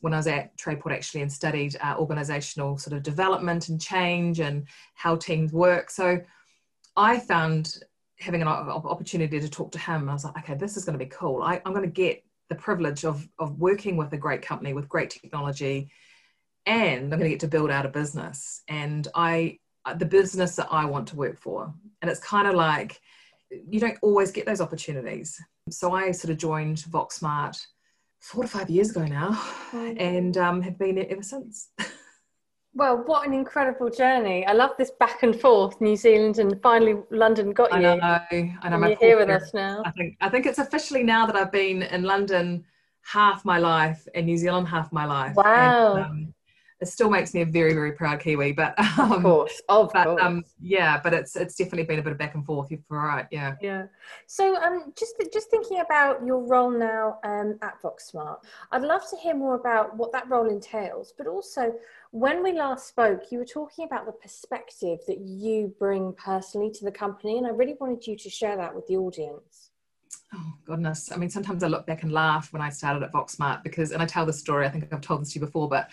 when 0.00 0.14
I 0.14 0.16
was 0.16 0.26
at 0.26 0.56
Trayport 0.56 0.92
actually 0.92 1.22
and 1.22 1.32
studied 1.32 1.76
uh, 1.80 1.96
organizational 1.98 2.78
sort 2.78 2.96
of 2.96 3.02
development 3.02 3.68
and 3.68 3.80
change 3.80 4.40
and 4.40 4.66
how 4.94 5.16
teams 5.16 5.52
work. 5.52 5.90
So 5.90 6.20
I 6.96 7.18
found 7.18 7.78
having 8.18 8.42
an 8.42 8.48
opportunity 8.48 9.40
to 9.40 9.48
talk 9.48 9.72
to 9.72 9.78
him, 9.78 10.08
I 10.08 10.12
was 10.12 10.24
like, 10.24 10.38
okay, 10.38 10.54
this 10.54 10.76
is 10.76 10.84
going 10.84 10.98
to 10.98 11.04
be 11.04 11.10
cool. 11.10 11.42
I, 11.42 11.60
I'm 11.64 11.72
going 11.72 11.84
to 11.84 11.90
get 11.90 12.24
the 12.48 12.54
privilege 12.54 13.04
of, 13.04 13.28
of 13.38 13.58
working 13.58 13.96
with 13.96 14.12
a 14.12 14.16
great 14.16 14.42
company 14.42 14.72
with 14.72 14.88
great 14.88 15.10
technology 15.10 15.90
and 16.66 17.12
I'm 17.12 17.18
going 17.18 17.22
to 17.22 17.28
get 17.30 17.40
to 17.40 17.48
build 17.48 17.70
out 17.70 17.86
a 17.86 17.88
business 17.88 18.62
and 18.68 19.08
I 19.14 19.58
the 19.96 20.06
business 20.06 20.54
that 20.56 20.68
I 20.70 20.84
want 20.84 21.08
to 21.08 21.16
work 21.16 21.38
for. 21.38 21.72
And 22.00 22.10
it's 22.10 22.20
kind 22.20 22.46
of 22.46 22.54
like 22.54 23.00
you 23.50 23.80
don't 23.80 23.98
always 24.02 24.30
get 24.30 24.46
those 24.46 24.60
opportunities. 24.60 25.40
So 25.70 25.92
I 25.92 26.12
sort 26.12 26.30
of 26.30 26.38
joined 26.38 26.78
VoxSmart 26.90 27.60
four 28.20 28.44
to 28.44 28.48
five 28.48 28.70
years 28.70 28.90
ago 28.90 29.04
now 29.04 29.30
mm. 29.72 30.00
and 30.00 30.36
um, 30.36 30.62
have 30.62 30.78
been 30.78 30.94
there 30.96 31.10
ever 31.10 31.22
since. 31.22 31.68
Well, 32.74 33.02
what 33.04 33.26
an 33.26 33.34
incredible 33.34 33.90
journey! 33.90 34.46
I 34.46 34.54
love 34.54 34.70
this 34.78 34.92
back 34.98 35.22
and 35.22 35.38
forth, 35.38 35.78
New 35.82 35.94
Zealand 35.94 36.38
and 36.38 36.58
finally 36.62 36.96
London 37.10 37.50
got 37.50 37.70
you. 37.70 37.86
I 37.86 37.96
know, 37.96 38.20
I 38.62 38.68
know. 38.70 38.88
You're 38.88 38.96
here 38.96 39.18
with 39.18 39.28
us 39.28 39.52
now. 39.52 39.82
I 39.84 39.90
think 39.90 40.16
I 40.22 40.30
think 40.30 40.46
it's 40.46 40.58
officially 40.58 41.02
now 41.02 41.26
that 41.26 41.36
I've 41.36 41.52
been 41.52 41.82
in 41.82 42.04
London 42.04 42.64
half 43.02 43.44
my 43.44 43.58
life 43.58 44.08
and 44.14 44.24
New 44.24 44.38
Zealand 44.38 44.68
half 44.68 44.90
my 44.90 45.04
life. 45.04 45.36
Wow. 45.36 45.96
And, 45.96 46.04
um, 46.04 46.34
it 46.82 46.88
still 46.88 47.08
makes 47.08 47.32
me 47.32 47.42
a 47.42 47.46
very 47.46 47.72
very 47.72 47.92
proud 47.92 48.20
Kiwi. 48.20 48.52
But 48.52 48.78
um, 48.98 49.12
of 49.12 49.22
course, 49.22 49.62
of 49.68 49.90
but, 49.92 50.04
course. 50.04 50.22
Um, 50.22 50.44
yeah, 50.60 51.00
but 51.00 51.14
it's 51.14 51.36
it's 51.36 51.54
definitely 51.54 51.84
been 51.84 52.00
a 52.00 52.02
bit 52.02 52.12
of 52.12 52.18
back 52.18 52.34
and 52.34 52.44
forth. 52.44 52.70
You're 52.70 52.80
right. 52.90 53.26
Yeah. 53.30 53.54
Yeah. 53.62 53.86
So 54.26 54.56
um, 54.56 54.92
just 54.98 55.14
just 55.32 55.48
thinking 55.48 55.80
about 55.80 56.26
your 56.26 56.40
role 56.44 56.70
now 56.70 57.18
um, 57.24 57.58
at 57.62 57.80
VoxSmart, 57.80 58.38
I'd 58.72 58.82
love 58.82 59.08
to 59.10 59.16
hear 59.16 59.34
more 59.34 59.54
about 59.54 59.96
what 59.96 60.12
that 60.12 60.28
role 60.28 60.50
entails. 60.50 61.14
But 61.16 61.28
also, 61.28 61.72
when 62.10 62.42
we 62.42 62.52
last 62.52 62.88
spoke, 62.88 63.30
you 63.30 63.38
were 63.38 63.44
talking 63.44 63.84
about 63.84 64.04
the 64.04 64.12
perspective 64.12 64.98
that 65.06 65.20
you 65.20 65.74
bring 65.78 66.12
personally 66.14 66.70
to 66.72 66.84
the 66.84 66.92
company, 66.92 67.38
and 67.38 67.46
I 67.46 67.50
really 67.50 67.76
wanted 67.80 68.06
you 68.06 68.16
to 68.16 68.28
share 68.28 68.56
that 68.56 68.74
with 68.74 68.86
the 68.88 68.96
audience. 68.96 69.70
Oh 70.34 70.54
goodness! 70.64 71.12
I 71.12 71.16
mean, 71.16 71.30
sometimes 71.30 71.62
I 71.62 71.68
look 71.68 71.86
back 71.86 72.02
and 72.02 72.10
laugh 72.10 72.52
when 72.52 72.62
I 72.62 72.70
started 72.70 73.04
at 73.04 73.12
VoxSmart 73.12 73.62
because, 73.62 73.92
and 73.92 74.02
I 74.02 74.06
tell 74.06 74.26
the 74.26 74.32
story. 74.32 74.66
I 74.66 74.70
think 74.70 74.88
I've 74.92 75.00
told 75.00 75.20
this 75.20 75.32
to 75.34 75.38
you 75.38 75.46
before, 75.46 75.68
but 75.68 75.90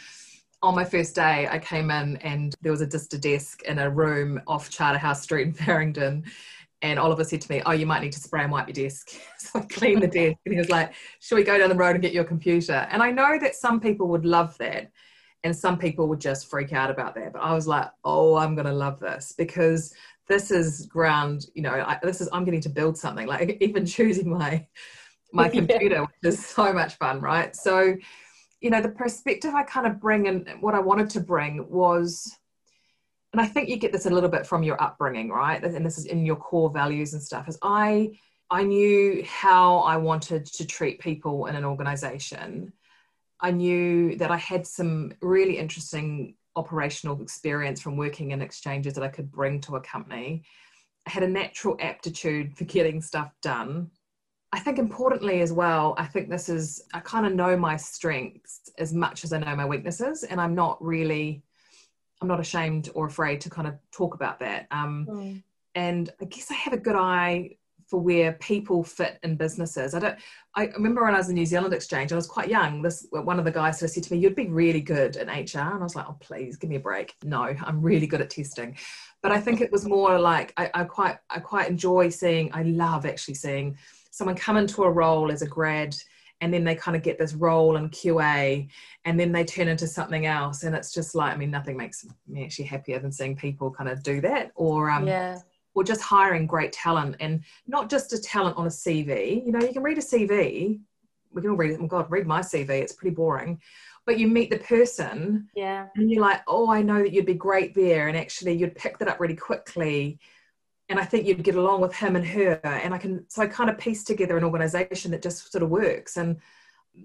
on 0.62 0.76
my 0.76 0.84
first 0.84 1.16
day, 1.16 1.48
I 1.50 1.58
came 1.60 1.90
in 1.90 2.18
and 2.18 2.54
there 2.62 2.72
was 2.72 2.82
a 2.82 2.88
just 2.88 3.14
a 3.14 3.18
desk 3.18 3.64
in 3.64 3.80
a 3.80 3.90
room 3.90 4.42
off 4.48 4.70
Charterhouse 4.70 5.22
Street 5.22 5.48
in 5.48 5.54
Farringdon. 5.54 6.26
And 6.82 6.98
Oliver 7.00 7.24
said 7.24 7.42
to 7.42 7.52
me, 7.52 7.62
Oh, 7.66 7.72
you 7.72 7.86
might 7.86 8.02
need 8.02 8.12
to 8.14 8.20
spray 8.20 8.44
and 8.44 8.52
wipe 8.52 8.68
your 8.68 8.74
desk. 8.74 9.10
so 9.38 9.60
I 9.60 9.62
cleaned 9.64 10.04
the 10.04 10.08
desk. 10.08 10.38
And 10.46 10.54
he 10.54 10.58
was 10.58 10.70
like, 10.70 10.94
Shall 11.20 11.38
we 11.38 11.44
go 11.44 11.58
down 11.58 11.70
the 11.70 11.76
road 11.76 11.96
and 11.96 12.02
get 12.02 12.14
your 12.14 12.24
computer? 12.24 12.88
And 12.92 13.02
I 13.02 13.12
know 13.12 13.38
that 13.40 13.56
some 13.56 13.80
people 13.80 14.08
would 14.10 14.26
love 14.26 14.58
that. 14.58 14.92
And 15.44 15.56
some 15.56 15.78
people 15.78 16.08
would 16.10 16.20
just 16.20 16.50
freak 16.50 16.74
out 16.74 16.90
about 16.90 17.16
that. 17.16 17.34
But 17.34 17.40
I 17.40 17.54
was 17.54 17.68
like, 17.68 17.90
Oh, 18.04 18.36
I'm 18.36 18.56
going 18.56 18.68
to 18.68 18.74
love 18.74 19.00
this 19.00 19.34
because 19.38 19.94
this 20.28 20.52
is 20.52 20.86
ground, 20.86 21.48
you 21.56 21.62
know, 21.62 21.72
I, 21.74 21.98
this 22.04 22.22
is, 22.22 22.30
I'm 22.32 22.46
getting 22.46 22.62
to 22.62 22.70
build 22.70 22.98
something. 22.98 23.28
Like 23.28 23.58
even 23.62 23.86
choosing 23.86 24.30
my, 24.30 24.66
my 25.32 25.48
computer, 25.50 25.96
yeah. 25.96 26.02
which 26.02 26.34
is 26.34 26.46
so 26.46 26.74
much 26.74 26.96
fun, 26.96 27.22
right? 27.22 27.56
So, 27.56 27.96
you 28.62 28.70
know, 28.70 28.82
the 28.82 28.90
perspective 28.90 29.54
I 29.54 29.64
kind 29.64 29.88
of 29.88 30.00
bring 30.00 30.28
and 30.28 30.48
what 30.60 30.76
I 30.76 30.80
wanted 30.80 31.10
to 31.12 31.20
bring 31.20 31.70
was, 31.70 32.32
and 33.32 33.42
I 33.42 33.46
think 33.46 33.70
you 33.70 33.78
get 33.78 33.92
this 33.92 34.06
a 34.06 34.10
little 34.10 34.30
bit 34.30 34.46
from 34.46 34.64
your 34.64 34.82
upbringing, 34.82 35.30
right? 35.30 35.64
And 35.64 35.86
this 35.86 35.98
is 35.98 36.06
in 36.06 36.26
your 36.26 36.36
core 36.36 36.70
values 36.70 37.14
and 37.14 37.22
stuff. 37.22 37.48
Is 37.48 37.58
I 37.62 38.18
I 38.50 38.64
knew 38.64 39.24
how 39.26 39.80
I 39.80 39.98
wanted 39.98 40.46
to 40.48 40.66
treat 40.66 41.00
people 41.00 41.46
in 41.46 41.56
an 41.56 41.64
organization. 41.64 42.74
I 43.40 43.52
knew 43.52 44.16
that 44.18 44.32
I 44.32 44.38
had 44.38 44.66
some 44.66 45.14
really 45.22 45.58
interesting 45.58 46.36
operational 46.56 47.22
experience 47.22 47.80
from 47.80 47.96
working 47.96 48.32
in 48.32 48.42
exchanges 48.42 48.96
that 48.96 49.04
I 49.04 49.08
could 49.08 49.32
bring 49.32 49.62
to 49.62 49.76
a 49.76 49.82
company. 49.82 50.44
I 51.08 51.12
had 51.12 51.24
a 51.24 51.28
natural 51.28 51.78
aptitude 51.80 52.58
for 52.58 52.66
getting 52.66 53.02
stuff 53.02 53.32
done. 53.42 53.92
I 54.52 54.60
think 54.60 54.80
importantly 54.80 55.42
as 55.42 55.54
well, 55.54 55.94
I 55.98 56.06
think 56.06 56.30
this 56.30 56.50
is, 56.50 56.82
I 56.94 57.02
kind 57.02 57.26
of 57.26 57.34
know 57.34 57.56
my 57.56 57.76
strengths 57.76 58.72
as 58.80 58.94
much 58.94 59.24
as 59.24 59.32
I 59.32 59.40
know 59.40 59.56
my 59.56 59.66
weaknesses, 59.66 60.24
and 60.24 60.42
I'm 60.42 60.56
not 60.56 60.84
really 60.84 61.44
I'm 62.22 62.28
not 62.28 62.40
ashamed 62.40 62.90
or 62.96 63.06
afraid 63.06 63.42
to 63.42 63.50
kind 63.50 63.68
of 63.68 63.76
talk 63.92 64.14
about 64.14 64.40
that. 64.40 64.68
Um, 64.72 65.08
mm. 65.10 65.44
And 65.76 66.10
I 66.22 66.26
guess 66.26 66.52
I 66.52 66.56
have 66.56 66.74
a 66.74 66.78
good 66.78 66.96
eye 66.96 67.56
for 67.88 68.00
where 68.00 68.34
people 68.34 68.84
fit 68.84 69.18
in 69.24 69.36
businesses. 69.36 69.96
I 69.96 70.00
don't. 70.00 70.18
I 70.56 70.66
remember 70.68 71.04
when 71.04 71.14
I 71.14 71.18
was 71.18 71.30
in 71.30 71.36
New 71.36 71.46
Zealand 71.46 71.74
Exchange, 71.74 72.12
I 72.12 72.16
was 72.16 72.28
quite 72.28 72.50
young. 72.50 72.82
This 72.82 73.08
one 73.12 73.40
of 73.40 73.46
the 73.46 73.52
guys 73.52 73.80
sort 73.80 73.90
of 73.90 73.94
said 73.94 74.04
to 74.04 74.14
me, 74.14 74.20
"You'd 74.20 74.36
be 74.36 74.48
really 74.48 74.82
good 74.82 75.16
in 75.16 75.28
HR," 75.28 75.60
and 75.60 75.80
I 75.80 75.84
was 75.84 75.96
like, 75.96 76.06
"Oh, 76.08 76.18
please 76.20 76.58
give 76.58 76.70
me 76.70 76.76
a 76.76 76.82
break." 76.82 77.16
No, 77.24 77.44
I'm 77.44 77.82
really 77.82 78.06
good 78.06 78.22
at 78.22 78.30
testing, 78.30 78.78
but 79.24 79.32
I 79.32 79.40
think 79.40 79.62
it 79.62 79.72
was 79.72 79.86
more 79.86 80.20
like 80.20 80.54
I, 80.58 80.70
I 80.74 80.84
quite 80.84 81.18
I 81.30 81.40
quite 81.40 81.70
enjoy 81.70 82.10
seeing. 82.10 82.52
I 82.54 82.64
love 82.64 83.06
actually 83.06 83.36
seeing 83.36 83.78
someone 84.12 84.36
come 84.36 84.58
into 84.58 84.84
a 84.84 84.90
role 84.90 85.32
as 85.32 85.42
a 85.42 85.48
grad 85.48 85.96
and 86.42 86.54
then 86.54 86.64
they 86.64 86.76
kind 86.76 86.96
of 86.96 87.04
get 87.04 87.20
this 87.20 87.34
role 87.34 87.76
in 87.76 87.90
QA 87.90 88.68
and 89.06 89.20
then 89.20 89.32
they 89.32 89.44
turn 89.44 89.68
into 89.68 89.88
something 89.88 90.26
else 90.26 90.64
and 90.64 90.76
it's 90.76 90.94
just 90.94 91.16
like 91.16 91.34
I 91.34 91.38
mean 91.38 91.52
nothing 91.52 91.78
makes 91.78 92.06
me 92.28 92.44
actually 92.44 92.66
happier 92.66 93.00
than 93.00 93.12
seeing 93.12 93.36
people 93.36 93.72
kind 93.72 93.90
of 93.90 94.04
do 94.04 94.22
that 94.22 94.52
or 94.56 94.90
um 94.90 95.08
yeah. 95.08 95.40
or 95.74 95.84
just 95.84 96.02
hiring 96.02 96.48
great 96.48 96.74
talent 96.74 97.18
and 97.20 97.44
not 97.68 97.90
just 97.90 98.14
a 98.14 98.22
talent 98.22 98.58
on 98.58 98.66
a 98.66 98.70
CV 98.70 99.46
you 99.46 99.52
know 99.52 99.60
you 99.60 99.74
can 99.74 99.84
read 99.84 99.98
a 99.98 100.02
CV 100.02 100.80
we 101.32 101.42
can 101.42 101.52
all 101.52 101.58
read 101.58 101.72
it. 101.72 101.80
Oh 101.82 101.88
god 101.88 102.10
read 102.10 102.28
my 102.28 102.42
CV 102.42 102.70
it's 102.70 102.94
pretty 102.94 103.16
boring. 103.16 103.62
But 104.06 104.18
you 104.18 104.28
meet 104.28 104.50
the 104.50 104.58
person 104.58 105.50
yeah. 105.56 105.88
and 105.96 106.10
you're 106.10 106.22
like 106.22 106.42
oh 106.48 106.72
I 106.72 106.82
know 106.82 107.04
that 107.04 107.14
you'd 107.14 107.26
be 107.26 107.34
great 107.34 107.76
there 107.76 108.08
and 108.08 108.18
actually 108.18 108.54
you'd 108.54 108.76
pick 108.76 108.98
that 109.00 109.08
up 109.08 109.20
really 109.20 109.36
quickly 109.36 110.20
and 110.90 111.00
I 111.00 111.06
think 111.06 111.28
you'd 111.28 111.44
get 111.44 111.56
along 111.56 111.82
with 111.82 111.94
him 111.94 112.16
and 112.16 112.26
her. 112.26 112.60
And 112.64 112.94
I 112.94 112.98
can, 112.98 113.24
so 113.30 113.44
I 113.44 113.48
kind 113.48 113.70
of 113.70 113.78
piece 113.78 114.04
together 114.04 114.38
an 114.38 114.44
organization 114.44 115.12
that 115.12 115.22
just 115.22 115.52
sort 115.52 115.64
of 115.64 115.70
works. 115.70 116.18
And 116.18 116.38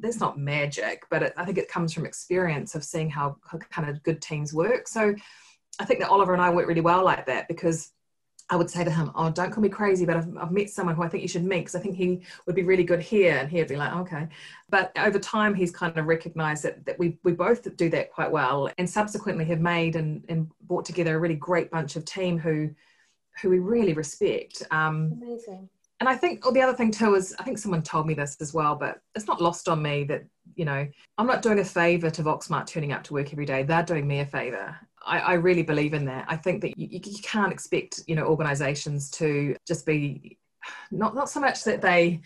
that's 0.01 0.21
not 0.21 0.39
magic, 0.39 1.05
but 1.11 1.23
it, 1.23 1.35
I 1.37 1.45
think 1.45 1.59
it 1.59 1.69
comes 1.69 1.93
from 1.93 2.07
experience 2.07 2.75
of 2.75 2.83
seeing 2.83 3.11
how, 3.11 3.37
kind 3.71 3.89
of 3.89 4.03
good 4.03 4.23
teams 4.23 4.55
work. 4.55 4.89
So 4.89 5.15
I 5.79 5.85
think 5.85 6.01
that 6.01 6.09
Oliver 6.09 6.33
and 6.33 6.43
I 6.43 6.51
work 6.51 6.67
really 6.67 6.81
well 6.81 7.05
like 7.05 7.27
that 7.27 7.47
because 7.47 7.93
I 8.51 8.57
would 8.57 8.69
say 8.69 8.85
to 8.85 8.91
him, 8.91 9.11
"Oh, 9.15 9.31
don't 9.31 9.51
call 9.51 9.63
me 9.63 9.71
crazy, 9.71 10.05
but 10.05 10.19
I've, 10.19 10.37
I've 10.37 10.53
met 10.53 10.69
someone 10.69 10.95
who 10.95 11.03
I 11.03 11.09
think 11.09 11.23
you 11.23 11.29
should 11.29 11.45
meet 11.45 11.61
because 11.61 11.75
I 11.75 11.81
think 11.81 11.97
he 11.97 12.21
would 12.47 12.55
be 12.55 12.63
really 12.63 12.85
good 12.85 13.01
here." 13.01 13.39
And 13.39 13.49
he'd 13.49 13.69
be 13.69 13.77
like, 13.77 13.93
"Okay," 13.95 14.29
but 14.69 14.93
over 14.99 15.19
time, 15.19 15.55
he's 15.55 15.71
kind 15.71 15.97
of 15.97 16.05
recognised 16.05 16.63
that, 16.65 16.85
that 16.85 16.99
we 16.99 17.19
we 17.25 17.33
both 17.33 17.75
do 17.77 17.89
that 17.91 18.13
quite 18.13 18.31
well, 18.31 18.71
and 18.77 18.89
subsequently 18.89 19.47
have 19.47 19.61
made 19.61 19.97
and, 19.97 20.25
and 20.29 20.51
brought 20.61 20.85
together 20.85 21.17
a 21.17 21.19
really 21.19 21.37
great 21.37 21.71
bunch 21.71 21.97
of 21.97 22.05
team 22.05 22.39
who 22.39 22.69
who 23.41 23.51
we 23.51 23.59
really 23.59 23.93
respect. 23.93 24.63
Um, 24.71 25.19
Amazing. 25.23 25.69
And 26.01 26.09
I 26.09 26.17
think, 26.17 26.45
oh, 26.45 26.53
the 26.53 26.61
other 26.61 26.77
thing 26.77 26.91
too 26.91 27.15
is, 27.15 27.35
I 27.39 27.45
think 27.45 27.57
someone 27.57 27.83
told 27.83 28.07
me 28.07 28.15
this 28.15 28.37
as 28.41 28.53
well, 28.53 28.75
but 28.75 29.01
it's 29.15 29.27
not 29.27 29.41
lost 29.41 29.69
on 29.69 29.81
me 29.81 30.05
that, 30.05 30.25
you 30.55 30.65
know, 30.65 30.87
I'm 31.19 31.27
not 31.27 31.41
doing 31.41 31.61
a 31.61 31.65
favor 31.65 32.11
to 32.11 32.23
VoxSmart 32.23 32.67
turning 32.67 32.93
up 32.93 33.05
to 33.05 33.15
work 33.15 33.33
every 33.33 33.47
day. 33.47 33.63
They're 33.63 33.83
doing 33.83 34.07
me 34.07 34.21
a 34.21 34.27
favor. 34.27 34.77
I, 35.07 35.21
I 35.21 35.33
really 35.35 35.63
believe 35.63 35.95
in 35.95 36.05
that. 36.07 36.27
I 36.29 36.37
think 36.37 36.63
that 36.63 36.77
you, 36.77 36.89
you 36.91 37.23
can't 37.23 37.53
expect, 37.53 38.01
you 38.07 38.17
know, 38.17 38.25
organizations 38.25 39.09
to 39.13 39.57
just 39.67 39.87
be 39.87 40.39
not, 40.91 41.15
not 41.15 41.31
so 41.31 41.41
much 41.41 41.63
that 41.65 41.81
they, 41.81 42.21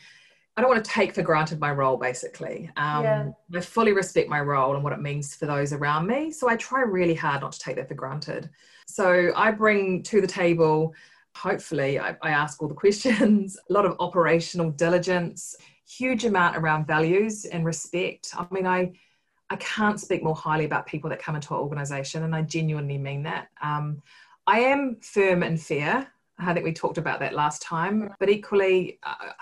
I 0.56 0.60
don't 0.60 0.70
want 0.70 0.84
to 0.84 0.90
take 0.90 1.14
for 1.14 1.22
granted 1.22 1.60
my 1.60 1.70
role, 1.70 1.98
basically. 1.98 2.70
Um, 2.76 3.04
yeah. 3.04 3.30
I 3.54 3.60
fully 3.60 3.92
respect 3.92 4.28
my 4.28 4.40
role 4.40 4.74
and 4.74 4.82
what 4.82 4.92
it 4.92 5.00
means 5.00 5.34
for 5.34 5.46
those 5.46 5.72
around 5.72 6.06
me. 6.06 6.32
So 6.32 6.48
I 6.48 6.56
try 6.56 6.80
really 6.80 7.14
hard 7.14 7.42
not 7.42 7.52
to 7.52 7.58
take 7.60 7.76
that 7.76 7.86
for 7.86 7.94
granted. 7.94 8.50
So 8.88 9.32
I 9.36 9.50
bring 9.50 10.02
to 10.04 10.20
the 10.20 10.26
table, 10.26 10.94
hopefully, 11.36 12.00
I, 12.00 12.16
I 12.22 12.30
ask 12.30 12.60
all 12.60 12.68
the 12.68 12.74
questions, 12.74 13.56
a 13.70 13.72
lot 13.72 13.84
of 13.84 13.96
operational 14.00 14.70
diligence, 14.70 15.54
huge 15.86 16.24
amount 16.24 16.56
around 16.56 16.86
values 16.86 17.44
and 17.44 17.64
respect. 17.64 18.32
I 18.36 18.46
mean, 18.50 18.66
I 18.66 18.92
I 19.50 19.56
can't 19.56 19.98
speak 19.98 20.22
more 20.22 20.34
highly 20.34 20.66
about 20.66 20.86
people 20.86 21.08
that 21.08 21.22
come 21.22 21.34
into 21.34 21.54
our 21.54 21.60
organisation, 21.60 22.24
and 22.24 22.34
I 22.34 22.42
genuinely 22.42 22.98
mean 22.98 23.22
that. 23.22 23.48
Um, 23.62 24.02
I 24.46 24.60
am 24.60 24.96
firm 25.00 25.42
and 25.42 25.60
fair. 25.60 26.06
I 26.38 26.52
think 26.52 26.64
we 26.64 26.72
talked 26.72 26.98
about 26.98 27.18
that 27.20 27.34
last 27.34 27.62
time, 27.62 28.14
but 28.20 28.28
equally, 28.28 28.98
uh, 29.02 29.32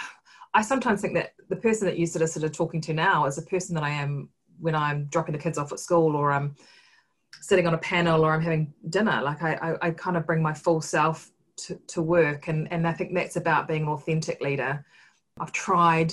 I 0.54 0.62
sometimes 0.62 1.00
think 1.00 1.14
that 1.14 1.32
the 1.48 1.56
person 1.56 1.86
that 1.86 1.98
you 1.98 2.06
sort 2.06 2.22
of 2.22 2.30
sort 2.30 2.44
of 2.44 2.52
talking 2.52 2.80
to 2.82 2.94
now 2.94 3.26
is 3.26 3.36
a 3.36 3.42
person 3.42 3.74
that 3.74 3.84
I 3.84 3.90
am 3.90 4.28
when 4.58 4.74
I'm 4.74 5.04
dropping 5.06 5.32
the 5.32 5.38
kids 5.38 5.58
off 5.58 5.72
at 5.72 5.80
school 5.80 6.16
or 6.16 6.32
I'm 6.32 6.54
sitting 7.40 7.66
on 7.66 7.74
a 7.74 7.78
panel 7.78 8.24
or 8.24 8.32
I'm 8.32 8.40
having 8.42 8.72
dinner. 8.90 9.20
Like 9.22 9.42
I, 9.42 9.54
I, 9.54 9.88
I 9.88 9.90
kind 9.90 10.16
of 10.16 10.26
bring 10.26 10.42
my 10.42 10.54
full 10.54 10.80
self 10.80 11.30
to, 11.56 11.80
to 11.88 12.02
work. 12.02 12.48
And, 12.48 12.70
and 12.72 12.86
I 12.86 12.92
think 12.92 13.14
that's 13.14 13.36
about 13.36 13.68
being 13.68 13.82
an 13.82 13.88
authentic 13.88 14.40
leader. 14.40 14.84
I've 15.38 15.52
tried 15.52 16.12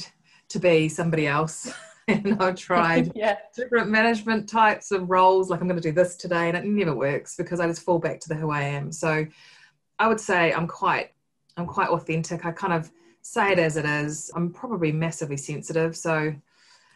to 0.50 0.60
be 0.60 0.89
somebody 0.89 1.27
else. 1.27 1.74
and 2.08 2.42
I've 2.42 2.56
tried 2.56 3.12
yeah. 3.15 3.38
different 3.56 3.89
management 3.89 4.50
types 4.50 4.92
of 4.92 5.10
roles. 5.10 5.50
Like 5.50 5.62
I'm 5.62 5.68
going 5.68 5.80
to 5.80 5.89
do 5.89 5.94
this 5.94 6.15
today, 6.15 6.50
and 6.50 6.58
it 6.58 6.65
never 6.65 6.96
works 6.96 7.36
because 7.36 7.60
I 7.60 7.68
just 7.68 7.84
fall 7.84 8.00
back 8.00 8.20
to 8.22 8.30
the 8.30 8.36
who 8.36 8.51
I 8.51 8.62
am. 8.62 8.92
So 8.92 9.25
I 10.00 10.08
would 10.08 10.20
say 10.20 10.53
I'm 10.53 10.68
quite, 10.68 11.12
I'm 11.58 11.65
quite 11.65 11.89
authentic. 11.89 12.46
I 12.46 12.51
kind 12.51 12.74
of 12.74 12.92
say 13.22 13.53
it 13.53 13.60
as 13.60 13.77
it 13.77 13.86
is. 13.86 14.32
I'm 14.36 14.51
probably 14.51 14.92
massively 14.92 15.38
sensitive, 15.38 15.96
so 15.96 16.34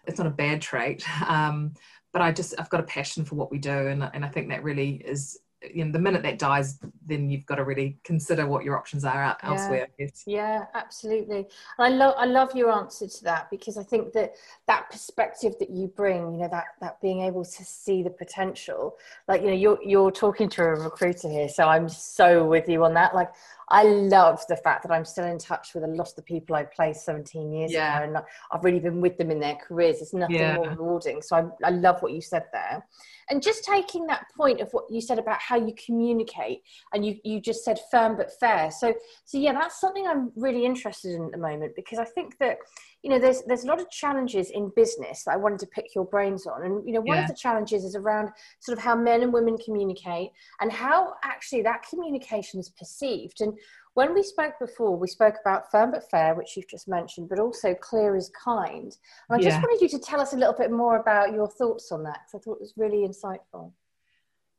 it's 0.06 0.18
not 0.18 0.28
a 0.28 0.32
bad 0.32 0.62
trait. 0.62 1.06
Um, 1.28 1.74
but 2.14 2.22
I 2.22 2.32
just 2.32 2.54
I've 2.60 2.70
got 2.70 2.80
a 2.80 2.84
passion 2.84 3.26
for 3.26 3.36
what 3.36 3.52
we 3.52 3.58
do, 3.58 3.88
and 3.88 4.10
and 4.14 4.26
I 4.26 4.30
think 4.30 4.50
that 4.50 4.64
really 4.64 5.02
is 5.06 5.40
you 5.74 5.84
know 5.84 5.92
the 5.92 6.00
minute 6.00 6.22
that 6.22 6.38
dies 6.38 6.80
then 7.06 7.30
you've 7.30 7.46
got 7.46 7.56
to 7.56 7.64
really 7.64 7.98
consider 8.04 8.46
what 8.46 8.64
your 8.64 8.78
options 8.78 9.04
are 9.04 9.24
out 9.24 9.38
yeah. 9.44 9.50
elsewhere 9.50 9.88
yeah 10.28 10.66
absolutely. 10.76 11.38
And 11.38 11.48
i 11.80 11.90
love 11.90 12.14
i 12.18 12.26
love 12.26 12.56
your 12.56 12.72
answer 12.72 13.08
to 13.08 13.24
that 13.24 13.50
because 13.50 13.78
i 13.78 13.84
think 13.84 14.14
that 14.14 14.34
that 14.68 14.90
perspective 14.92 15.56
that 15.60 15.72
you 15.72 15.88
bring 15.88 16.34
you 16.34 16.42
know 16.42 16.50
that 16.50 16.66
that 16.80 17.02
being 17.02 17.22
able 17.22 17.44
to 17.44 17.66
see 17.66 18.04
the 18.04 18.10
potential 18.10 18.98
like 19.28 19.42
you 19.42 19.48
know 19.48 19.54
you're 19.54 19.80
you're 19.84 20.12
talking 20.12 20.48
to 20.50 20.62
a 20.62 20.76
recruiter 20.76 21.28
here 21.28 21.50
so 21.50 21.68
i'm 21.68 21.90
so 21.90 22.46
with 22.46 22.68
you 22.70 22.84
on 22.84 22.94
that. 22.94 23.16
Like 23.16 23.32
I 23.70 23.84
love 23.84 24.42
the 24.48 24.56
fact 24.56 24.84
that 24.84 24.94
I'm 24.94 25.04
still 25.04 25.26
in 25.26 25.38
touch 25.38 25.74
with 25.74 25.84
a 25.84 25.88
lot 25.88 26.10
of 26.10 26.16
the 26.16 26.22
people 26.22 26.56
I 26.56 26.64
played 26.64 26.96
17 26.96 27.52
years 27.52 27.74
yeah. 27.74 27.98
ago, 27.98 28.06
and 28.06 28.26
I've 28.52 28.64
really 28.64 28.80
been 28.80 29.02
with 29.02 29.18
them 29.18 29.30
in 29.30 29.40
their 29.40 29.56
careers. 29.56 30.02
It's 30.02 30.14
nothing 30.14 30.38
yeah. 30.38 30.56
more 30.56 30.70
rewarding. 30.70 31.22
So 31.22 31.36
I, 31.36 31.68
I 31.68 31.70
love 31.72 32.02
what 32.02 32.14
you 32.14 32.22
said 32.22 32.46
there. 32.54 32.86
And 33.30 33.44
just 33.44 33.66
taking 33.66 34.08
that 34.08 34.28
point 34.38 34.62
of 34.62 34.72
what 34.72 34.86
you 34.90 35.02
said 35.02 35.20
about 35.20 35.40
how 35.40 35.58
you 35.58 35.74
communicate, 35.86 36.62
and 36.94 37.06
you, 37.06 37.18
you 37.26 37.42
just 37.42 37.66
said 37.66 37.78
firm 37.92 38.16
but 38.16 38.32
fair. 38.40 38.72
So, 38.72 38.94
so 39.26 39.38
yeah, 39.38 39.52
that's 39.52 39.82
something 39.82 40.08
I'm 40.08 40.32
really 40.36 40.66
interested 40.66 41.16
in 41.16 41.26
at 41.26 41.32
the 41.32 41.38
moment 41.38 41.76
because 41.76 42.00
I 42.00 42.06
think 42.06 42.38
that 42.40 42.60
you 43.04 43.10
know 43.10 43.20
there's 43.20 43.44
there's 43.44 43.64
a 43.64 43.68
lot 43.68 43.80
of 43.80 43.90
challenges 43.90 44.50
in 44.52 44.72
business 44.76 45.24
that 45.24 45.34
I 45.34 45.38
wanted 45.38 45.60
to 45.60 45.68
pick 45.68 45.94
your 45.94 46.06
brains 46.06 46.48
on 46.48 46.64
and 46.64 46.86
you 46.86 46.94
know 46.94 47.02
one 47.02 47.18
yeah. 47.18 47.24
of 47.24 47.28
the 47.28 47.36
challenges 47.36 47.84
is 47.84 47.96
around 47.96 48.30
sort 48.60 48.78
of 48.78 48.84
how 48.84 48.96
men 48.96 49.22
and 49.22 49.32
women 49.32 49.58
communicate 49.58 50.32
and 50.60 50.72
how 50.72 51.14
actually 51.24 51.62
that 51.64 51.86
communication 51.88 52.60
is 52.60 52.70
perceived 52.70 53.42
and 53.42 53.54
when 53.94 54.14
we 54.14 54.24
spoke 54.24 54.54
before 54.60 54.98
we 54.98 55.08
spoke 55.08 55.36
about 55.42 55.70
firm 55.72 55.92
but 55.92 56.10
fair 56.10 56.36
which 56.36 56.56
you've 56.56 56.68
just 56.68 56.88
mentioned 56.88 57.30
but 57.30 57.40
also 57.40 57.74
clear 57.76 58.16
is 58.16 58.32
kind 58.44 58.96
and 59.30 59.32
I 59.32 59.38
yeah. 59.38 59.50
just 59.50 59.62
wanted 59.62 59.82
you 59.82 59.90
to 59.90 60.00
tell 60.00 60.20
us 60.20 60.34
a 60.34 60.38
little 60.38 60.56
bit 60.58 60.72
more 60.72 60.98
about 60.98 61.34
your 61.34 61.48
thoughts 61.48 61.92
on 61.92 62.04
that 62.04 62.20
because 62.26 62.42
I 62.42 62.44
thought 62.44 62.58
it 62.58 62.62
was 62.62 62.74
really 62.78 63.08
insightful 63.08 63.72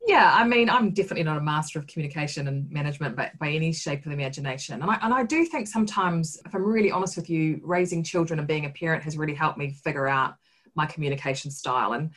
yeah, 0.07 0.33
I 0.35 0.47
mean, 0.47 0.71
I'm 0.71 0.91
definitely 0.91 1.25
not 1.25 1.37
a 1.37 1.43
master 1.43 1.79
of 1.79 1.87
communication 1.87 2.49
and 2.49 2.71
management 2.71 3.17
by, 3.17 3.31
by 3.39 3.51
any 3.51 3.73
shape 3.73 3.99
of 4.01 4.05
the 4.07 4.13
imagination. 4.13 4.81
And 4.81 4.91
I, 4.91 4.99
and 5.03 5.13
I 5.13 5.25
do 5.25 5.45
think 5.45 5.67
sometimes, 5.67 6.41
if 6.47 6.55
I'm 6.55 6.65
really 6.65 6.91
honest 6.91 7.17
with 7.17 7.29
you, 7.29 7.61
raising 7.63 8.03
children 8.03 8.39
and 8.39 8.49
being 8.49 8.65
a 8.65 8.71
parent 8.71 9.03
has 9.05 9.19
really 9.19 9.35
helped 9.35 9.59
me 9.59 9.73
figure 9.73 10.09
out 10.09 10.37
my 10.75 10.87
communication 10.87 11.51
style. 11.51 11.93
And, 11.93 12.11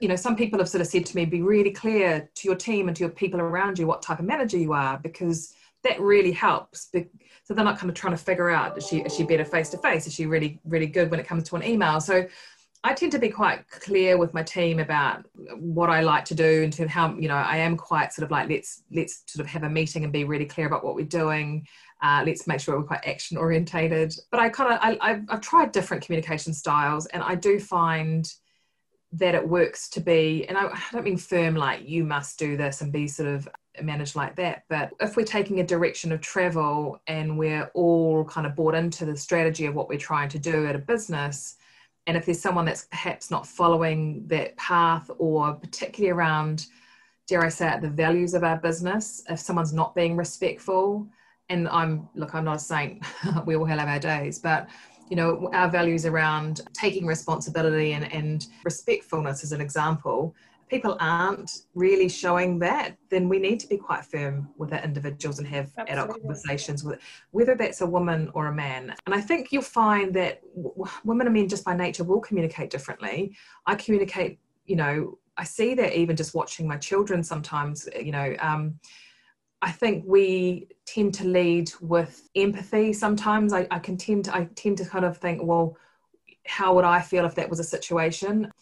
you 0.00 0.08
know, 0.08 0.16
some 0.16 0.36
people 0.36 0.58
have 0.58 0.68
sort 0.68 0.82
of 0.82 0.86
said 0.86 1.06
to 1.06 1.16
me, 1.16 1.24
be 1.24 1.42
really 1.42 1.70
clear 1.70 2.30
to 2.34 2.48
your 2.48 2.56
team 2.56 2.88
and 2.88 2.96
to 2.96 3.00
your 3.00 3.10
people 3.10 3.40
around 3.40 3.78
you 3.78 3.86
what 3.86 4.02
type 4.02 4.18
of 4.18 4.26
manager 4.26 4.58
you 4.58 4.72
are, 4.72 4.98
because 4.98 5.54
that 5.84 6.00
really 6.00 6.32
helps. 6.32 6.90
so 7.44 7.54
they're 7.54 7.64
not 7.64 7.78
kind 7.78 7.90
of 7.90 7.94
trying 7.94 8.16
to 8.16 8.22
figure 8.22 8.50
out 8.50 8.76
is 8.76 8.86
she 8.86 9.00
is 9.02 9.14
she 9.14 9.22
better 9.22 9.44
face 9.44 9.68
to 9.68 9.78
face 9.78 10.06
is 10.06 10.14
she 10.14 10.24
really 10.26 10.58
really 10.64 10.86
good 10.86 11.10
when 11.10 11.20
it 11.20 11.26
comes 11.26 11.44
to 11.44 11.56
an 11.56 11.62
email 11.62 12.00
so 12.00 12.26
I 12.86 12.92
tend 12.92 13.12
to 13.12 13.18
be 13.18 13.30
quite 13.30 13.66
clear 13.70 14.18
with 14.18 14.34
my 14.34 14.42
team 14.42 14.78
about 14.78 15.24
what 15.56 15.88
I 15.88 16.02
like 16.02 16.26
to 16.26 16.34
do 16.34 16.70
and 16.78 16.90
how 16.90 17.14
you 17.14 17.28
know 17.28 17.34
I 17.34 17.56
am 17.56 17.78
quite 17.78 18.12
sort 18.12 18.24
of 18.24 18.30
like 18.30 18.50
let's 18.50 18.82
let's 18.92 19.22
sort 19.26 19.42
of 19.42 19.50
have 19.50 19.62
a 19.62 19.70
meeting 19.70 20.04
and 20.04 20.12
be 20.12 20.24
really 20.24 20.44
clear 20.44 20.66
about 20.66 20.84
what 20.84 20.94
we're 20.94 21.06
doing. 21.06 21.66
Uh, 22.02 22.22
let's 22.26 22.46
make 22.46 22.60
sure 22.60 22.78
we're 22.78 22.84
quite 22.84 23.06
action 23.06 23.38
orientated. 23.38 24.14
But 24.30 24.40
I 24.40 24.50
kind 24.50 24.74
of 24.74 24.78
I, 24.82 24.98
I've, 25.00 25.22
I've 25.30 25.40
tried 25.40 25.72
different 25.72 26.04
communication 26.04 26.52
styles, 26.52 27.06
and 27.06 27.22
I 27.22 27.36
do 27.36 27.58
find 27.58 28.30
that 29.12 29.34
it 29.34 29.48
works 29.48 29.88
to 29.90 30.00
be. 30.00 30.44
And 30.46 30.58
I, 30.58 30.66
I 30.66 30.82
don't 30.92 31.04
mean 31.04 31.16
firm 31.16 31.54
like 31.54 31.88
you 31.88 32.04
must 32.04 32.38
do 32.38 32.58
this 32.58 32.82
and 32.82 32.92
be 32.92 33.08
sort 33.08 33.30
of 33.30 33.48
managed 33.80 34.14
like 34.14 34.36
that. 34.36 34.64
But 34.68 34.90
if 35.00 35.16
we're 35.16 35.24
taking 35.24 35.60
a 35.60 35.66
direction 35.66 36.12
of 36.12 36.20
travel 36.20 37.00
and 37.06 37.38
we're 37.38 37.70
all 37.72 38.26
kind 38.26 38.46
of 38.46 38.54
bought 38.54 38.74
into 38.74 39.06
the 39.06 39.16
strategy 39.16 39.64
of 39.64 39.74
what 39.74 39.88
we're 39.88 39.98
trying 39.98 40.28
to 40.28 40.38
do 40.38 40.66
at 40.66 40.76
a 40.76 40.80
business 40.80 41.56
and 42.06 42.16
if 42.16 42.26
there's 42.26 42.40
someone 42.40 42.64
that's 42.64 42.84
perhaps 42.84 43.30
not 43.30 43.46
following 43.46 44.26
that 44.26 44.56
path 44.56 45.10
or 45.18 45.54
particularly 45.54 46.12
around 46.12 46.66
dare 47.26 47.44
i 47.44 47.48
say 47.48 47.72
it 47.72 47.80
the 47.80 47.88
values 47.88 48.34
of 48.34 48.44
our 48.44 48.58
business 48.58 49.22
if 49.28 49.38
someone's 49.38 49.72
not 49.72 49.94
being 49.94 50.16
respectful 50.16 51.06
and 51.48 51.68
i'm 51.68 52.08
look 52.14 52.34
i'm 52.34 52.44
not 52.44 52.56
a 52.56 52.60
saint 52.60 53.02
we 53.46 53.56
all 53.56 53.64
have 53.64 53.88
our 53.88 53.98
days 53.98 54.38
but 54.38 54.68
you 55.08 55.16
know 55.16 55.50
our 55.52 55.68
values 55.68 56.06
around 56.06 56.60
taking 56.72 57.06
responsibility 57.06 57.92
and, 57.92 58.12
and 58.12 58.46
respectfulness 58.64 59.42
as 59.42 59.52
an 59.52 59.60
example 59.60 60.34
people 60.68 60.96
aren't 61.00 61.50
really 61.74 62.08
showing 62.08 62.58
that, 62.60 62.96
then 63.10 63.28
we 63.28 63.38
need 63.38 63.60
to 63.60 63.66
be 63.66 63.76
quite 63.76 64.04
firm 64.04 64.48
with 64.56 64.72
our 64.72 64.82
individuals 64.82 65.38
and 65.38 65.46
have 65.48 65.70
Absolutely. 65.76 65.92
adult 65.92 66.20
conversations 66.20 66.84
with 66.84 67.00
whether 67.30 67.54
that's 67.54 67.80
a 67.80 67.86
woman 67.86 68.30
or 68.34 68.46
a 68.46 68.54
man. 68.54 68.94
And 69.06 69.14
I 69.14 69.20
think 69.20 69.52
you'll 69.52 69.62
find 69.62 70.14
that 70.14 70.40
w- 70.56 70.90
women 71.04 71.26
and 71.26 71.34
men 71.34 71.48
just 71.48 71.64
by 71.64 71.76
nature 71.76 72.04
will 72.04 72.20
communicate 72.20 72.70
differently. 72.70 73.36
I 73.66 73.74
communicate, 73.74 74.38
you 74.66 74.76
know, 74.76 75.18
I 75.36 75.44
see 75.44 75.74
that 75.74 75.98
even 75.98 76.16
just 76.16 76.34
watching 76.34 76.66
my 76.66 76.76
children 76.76 77.22
sometimes, 77.22 77.88
you 78.00 78.12
know, 78.12 78.36
um, 78.40 78.78
I 79.62 79.70
think 79.70 80.04
we 80.06 80.68
tend 80.86 81.14
to 81.14 81.24
lead 81.24 81.72
with 81.80 82.28
empathy. 82.36 82.92
Sometimes 82.92 83.52
I, 83.52 83.66
I 83.70 83.78
can 83.78 83.96
tend 83.96 84.26
to, 84.26 84.34
I 84.34 84.48
tend 84.54 84.78
to 84.78 84.84
kind 84.84 85.04
of 85.04 85.16
think, 85.18 85.42
well, 85.42 85.76
how 86.46 86.74
would 86.74 86.84
I 86.84 87.00
feel 87.00 87.24
if 87.24 87.34
that 87.36 87.48
was 87.48 87.60
a 87.60 87.64
situation? 87.64 88.52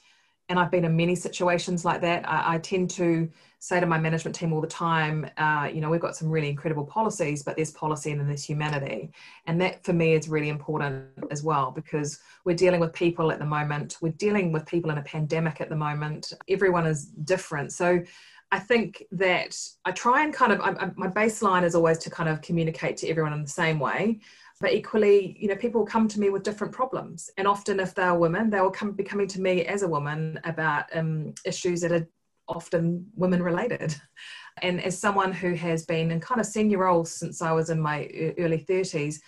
And 0.52 0.60
I've 0.60 0.70
been 0.70 0.84
in 0.84 0.94
many 0.94 1.14
situations 1.14 1.82
like 1.82 2.02
that. 2.02 2.28
I, 2.28 2.56
I 2.56 2.58
tend 2.58 2.90
to 2.90 3.26
say 3.58 3.80
to 3.80 3.86
my 3.86 3.98
management 3.98 4.36
team 4.36 4.52
all 4.52 4.60
the 4.60 4.66
time, 4.66 5.26
uh, 5.38 5.66
you 5.72 5.80
know, 5.80 5.88
we've 5.88 5.98
got 5.98 6.14
some 6.14 6.28
really 6.28 6.50
incredible 6.50 6.84
policies, 6.84 7.42
but 7.42 7.56
there's 7.56 7.70
policy 7.70 8.10
and 8.10 8.20
then 8.20 8.26
there's 8.26 8.44
humanity. 8.44 9.10
And 9.46 9.58
that 9.62 9.82
for 9.82 9.94
me 9.94 10.12
is 10.12 10.28
really 10.28 10.50
important 10.50 11.06
as 11.30 11.42
well 11.42 11.70
because 11.70 12.18
we're 12.44 12.54
dealing 12.54 12.80
with 12.80 12.92
people 12.92 13.32
at 13.32 13.38
the 13.38 13.46
moment, 13.46 13.96
we're 14.02 14.12
dealing 14.12 14.52
with 14.52 14.66
people 14.66 14.90
in 14.90 14.98
a 14.98 15.02
pandemic 15.02 15.62
at 15.62 15.70
the 15.70 15.76
moment. 15.76 16.34
Everyone 16.50 16.86
is 16.86 17.06
different. 17.06 17.72
So 17.72 18.02
I 18.50 18.58
think 18.58 19.04
that 19.12 19.56
I 19.86 19.92
try 19.92 20.22
and 20.22 20.34
kind 20.34 20.52
of, 20.52 20.60
I, 20.60 20.72
I, 20.72 20.90
my 20.96 21.08
baseline 21.08 21.64
is 21.64 21.74
always 21.74 21.96
to 21.98 22.10
kind 22.10 22.28
of 22.28 22.42
communicate 22.42 22.98
to 22.98 23.08
everyone 23.08 23.32
in 23.32 23.42
the 23.42 23.48
same 23.48 23.78
way 23.78 24.20
but 24.62 24.72
equally 24.72 25.36
you 25.38 25.48
know 25.48 25.56
people 25.56 25.84
come 25.84 26.06
to 26.08 26.20
me 26.20 26.30
with 26.30 26.44
different 26.44 26.72
problems. 26.72 27.28
And 27.36 27.46
often 27.46 27.80
if 27.80 27.94
they're 27.94 28.14
women 28.14 28.48
they 28.48 28.60
will 28.60 28.70
come 28.70 28.92
be 28.92 29.02
coming 29.02 29.26
to 29.26 29.40
me 29.40 29.66
as 29.66 29.82
a 29.82 29.88
woman 29.88 30.40
about 30.44 30.84
um, 30.96 31.34
issues 31.44 31.80
that 31.82 31.92
are 31.92 32.08
often 32.48 33.06
women 33.14 33.42
related 33.42 33.94
and 34.62 34.82
as 34.82 34.98
someone 34.98 35.32
who 35.32 35.54
has 35.54 35.84
been 35.84 36.10
in 36.10 36.20
kind 36.20 36.40
of 36.40 36.46
senior 36.46 36.78
roles 36.78 37.10
since 37.10 37.40
i 37.40 37.52
was 37.52 37.70
in 37.70 37.80
my 37.80 38.08
early 38.36 38.58
30s 38.68 39.20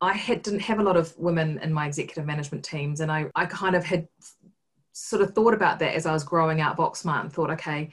i 0.00 0.12
had 0.12 0.42
didn't 0.42 0.60
have 0.60 0.78
a 0.78 0.82
lot 0.82 0.96
of 0.96 1.16
women 1.18 1.58
in 1.58 1.72
my 1.72 1.86
executive 1.86 2.24
management 2.24 2.64
teams. 2.64 3.00
And 3.00 3.12
i, 3.12 3.26
I 3.34 3.44
kind 3.46 3.76
of 3.76 3.84
had 3.84 4.08
sort 4.92 5.22
of 5.22 5.34
thought 5.34 5.54
about 5.54 5.78
that 5.80 5.94
as 5.94 6.06
i 6.06 6.12
was 6.12 6.24
growing 6.24 6.60
out 6.60 6.76
VoxSmart 6.76 7.20
and 7.20 7.32
thought 7.32 7.50
okay 7.50 7.90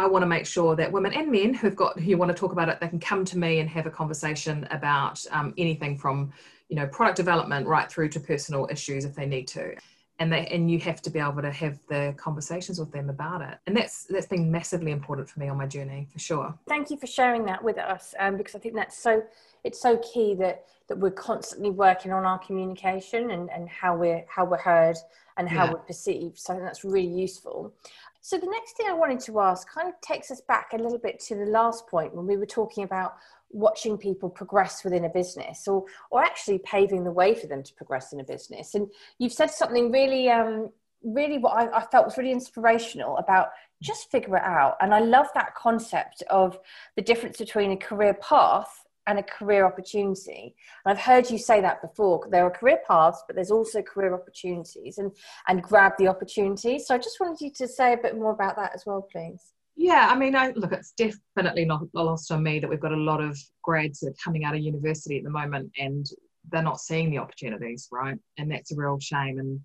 I 0.00 0.06
want 0.06 0.22
to 0.22 0.26
make 0.26 0.46
sure 0.46 0.74
that 0.76 0.90
women 0.90 1.12
and 1.12 1.30
men 1.30 1.52
who've 1.52 1.76
got 1.76 2.00
who 2.00 2.16
want 2.16 2.30
to 2.30 2.36
talk 2.36 2.52
about 2.52 2.68
it, 2.68 2.80
they 2.80 2.88
can 2.88 2.98
come 2.98 3.24
to 3.26 3.38
me 3.38 3.60
and 3.60 3.68
have 3.68 3.86
a 3.86 3.90
conversation 3.90 4.66
about 4.70 5.24
um, 5.30 5.52
anything 5.58 5.98
from, 5.98 6.32
you 6.68 6.76
know, 6.76 6.86
product 6.86 7.16
development 7.16 7.66
right 7.66 7.90
through 7.90 8.08
to 8.10 8.20
personal 8.20 8.66
issues 8.70 9.04
if 9.04 9.14
they 9.14 9.26
need 9.26 9.46
to. 9.48 9.74
And 10.18 10.32
they 10.32 10.46
and 10.46 10.70
you 10.70 10.78
have 10.80 11.00
to 11.02 11.10
be 11.10 11.18
able 11.18 11.42
to 11.42 11.50
have 11.50 11.78
the 11.88 12.14
conversations 12.16 12.78
with 12.78 12.90
them 12.92 13.10
about 13.10 13.42
it. 13.42 13.58
And 13.66 13.76
that's 13.76 14.04
that's 14.04 14.26
been 14.26 14.50
massively 14.50 14.90
important 14.90 15.28
for 15.28 15.38
me 15.40 15.48
on 15.48 15.58
my 15.58 15.66
journey 15.66 16.08
for 16.12 16.18
sure. 16.18 16.54
Thank 16.66 16.90
you 16.90 16.96
for 16.96 17.06
sharing 17.06 17.44
that 17.46 17.62
with 17.62 17.78
us, 17.78 18.14
um, 18.18 18.36
because 18.36 18.54
I 18.54 18.58
think 18.58 18.74
that's 18.74 18.98
so 18.98 19.22
it's 19.64 19.80
so 19.80 19.98
key 19.98 20.34
that 20.36 20.64
that 20.88 20.98
we're 20.98 21.10
constantly 21.10 21.70
working 21.70 22.12
on 22.12 22.24
our 22.24 22.38
communication 22.38 23.30
and, 23.30 23.50
and 23.50 23.68
how 23.68 23.96
we're 23.96 24.24
how 24.28 24.44
we're 24.44 24.58
heard 24.58 24.96
and 25.36 25.48
how 25.48 25.64
yeah. 25.64 25.72
we're 25.72 25.78
perceived. 25.78 26.38
So 26.38 26.52
I 26.52 26.56
think 26.56 26.66
that's 26.66 26.84
really 26.84 27.06
useful. 27.06 27.72
So 28.20 28.36
the 28.36 28.46
next 28.46 28.76
thing 28.76 28.86
I 28.88 28.92
wanted 28.92 29.20
to 29.20 29.40
ask 29.40 29.68
kind 29.68 29.88
of 29.88 29.94
takes 30.02 30.30
us 30.30 30.42
back 30.42 30.72
a 30.72 30.76
little 30.76 30.98
bit 30.98 31.20
to 31.20 31.36
the 31.36 31.46
last 31.46 31.86
point 31.86 32.14
when 32.14 32.26
we 32.26 32.36
were 32.36 32.46
talking 32.46 32.84
about 32.84 33.14
watching 33.50 33.96
people 33.96 34.28
progress 34.28 34.84
within 34.84 35.04
a 35.04 35.08
business 35.08 35.66
or 35.66 35.84
or 36.10 36.22
actually 36.22 36.58
paving 36.58 37.02
the 37.02 37.10
way 37.10 37.34
for 37.34 37.46
them 37.46 37.62
to 37.62 37.74
progress 37.74 38.12
in 38.12 38.20
a 38.20 38.24
business. 38.24 38.74
And 38.74 38.88
you've 39.18 39.32
said 39.32 39.50
something 39.50 39.90
really 39.90 40.30
um 40.30 40.70
really 41.02 41.38
what 41.38 41.56
I, 41.56 41.78
I 41.78 41.86
felt 41.86 42.04
was 42.04 42.18
really 42.18 42.32
inspirational 42.32 43.16
about 43.16 43.48
just 43.82 44.10
figure 44.10 44.36
it 44.36 44.42
out. 44.42 44.76
And 44.80 44.94
I 44.94 45.00
love 45.00 45.28
that 45.34 45.54
concept 45.54 46.22
of 46.28 46.58
the 46.96 47.02
difference 47.02 47.38
between 47.38 47.72
a 47.72 47.76
career 47.76 48.14
path 48.14 48.84
and 49.10 49.18
a 49.18 49.22
career 49.24 49.66
opportunity. 49.66 50.54
And 50.84 50.96
I've 50.96 51.04
heard 51.04 51.28
you 51.28 51.36
say 51.36 51.60
that 51.60 51.82
before. 51.82 52.28
There 52.30 52.44
are 52.44 52.50
career 52.50 52.78
paths, 52.86 53.22
but 53.26 53.34
there's 53.34 53.50
also 53.50 53.82
career 53.82 54.14
opportunities 54.14 54.98
and, 54.98 55.10
and 55.48 55.62
grab 55.62 55.94
the 55.98 56.06
opportunities. 56.06 56.86
So 56.86 56.94
I 56.94 56.98
just 56.98 57.18
wanted 57.18 57.40
you 57.40 57.50
to 57.56 57.66
say 57.66 57.92
a 57.92 57.96
bit 57.96 58.16
more 58.16 58.30
about 58.30 58.54
that 58.56 58.70
as 58.72 58.84
well, 58.86 59.02
please. 59.10 59.52
Yeah, 59.74 60.08
I 60.10 60.16
mean, 60.16 60.36
I, 60.36 60.50
look, 60.50 60.72
it's 60.72 60.92
definitely 60.92 61.64
not 61.64 61.82
lost 61.92 62.30
on 62.30 62.42
me 62.42 62.60
that 62.60 62.70
we've 62.70 62.80
got 62.80 62.92
a 62.92 62.96
lot 62.96 63.20
of 63.20 63.36
grads 63.62 64.00
that 64.00 64.10
are 64.10 64.22
coming 64.22 64.44
out 64.44 64.54
of 64.54 64.60
university 64.60 65.18
at 65.18 65.24
the 65.24 65.30
moment 65.30 65.72
and 65.78 66.06
they're 66.50 66.62
not 66.62 66.80
seeing 66.80 67.10
the 67.10 67.18
opportunities, 67.18 67.88
right? 67.90 68.18
And 68.38 68.50
that's 68.50 68.70
a 68.70 68.76
real 68.76 69.00
shame. 69.00 69.40
And, 69.40 69.60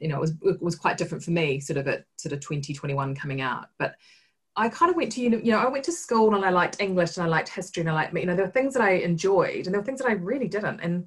you 0.00 0.08
know, 0.08 0.16
it 0.16 0.20
was, 0.20 0.32
it 0.42 0.62
was 0.62 0.74
quite 0.74 0.98
different 0.98 1.22
for 1.22 1.30
me 1.30 1.60
sort 1.60 1.76
of 1.76 1.86
at 1.86 2.04
sort 2.16 2.32
of 2.32 2.40
2021 2.40 3.14
coming 3.14 3.40
out. 3.40 3.66
But 3.78 3.94
I 4.56 4.68
kind 4.68 4.90
of 4.90 4.96
went 4.96 5.12
to, 5.12 5.20
you 5.20 5.30
know, 5.30 5.58
I 5.58 5.68
went 5.68 5.84
to 5.86 5.92
school 5.92 6.34
and 6.34 6.44
I 6.44 6.50
liked 6.50 6.80
English 6.80 7.16
and 7.16 7.26
I 7.26 7.28
liked 7.28 7.48
history 7.48 7.80
and 7.80 7.90
I 7.90 7.94
liked, 7.94 8.14
you 8.14 8.26
know, 8.26 8.36
there 8.36 8.44
were 8.44 8.50
things 8.50 8.74
that 8.74 8.82
I 8.82 8.92
enjoyed 8.92 9.66
and 9.66 9.74
there 9.74 9.80
were 9.80 9.84
things 9.84 10.00
that 10.00 10.08
I 10.08 10.12
really 10.12 10.46
didn't. 10.46 10.80
And 10.80 11.06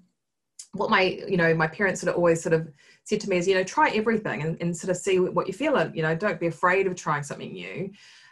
what 0.74 0.90
my, 0.90 1.22
you 1.28 1.38
know, 1.38 1.54
my 1.54 1.68
parents 1.68 2.02
sort 2.02 2.12
of 2.12 2.18
always 2.18 2.42
sort 2.42 2.54
of 2.54 2.68
said 3.06 3.22
to 3.22 3.30
me 3.30 3.38
is, 3.38 3.48
you 3.48 3.56
know, 3.56 3.64
try 3.64 3.90
everything 3.92 4.42
and, 4.42 4.62
and 4.62 4.76
sort 4.76 4.92
of 4.92 4.98
see 4.98 5.20
what 5.20 5.48
you 5.48 5.54
feel. 5.54 5.78
And, 5.78 5.96
you 5.96 6.02
know, 6.02 6.14
don't 6.14 6.40
be 6.40 6.48
afraid 6.48 6.88
of 6.88 6.96
trying 6.96 7.24
something 7.24 7.54
new. 7.54 7.90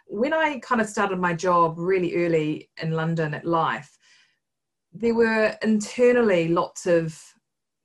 When 0.08 0.34
I 0.34 0.60
kind 0.60 0.82
of 0.82 0.88
started 0.88 1.18
my 1.18 1.34
job 1.34 1.76
really 1.78 2.16
early 2.16 2.70
in 2.82 2.92
London 2.92 3.34
at 3.34 3.46
LIFFE, 3.46 3.98
there 4.94 5.16
were 5.16 5.58
internally 5.62 6.50
lots 6.50 6.86
of 6.86 7.18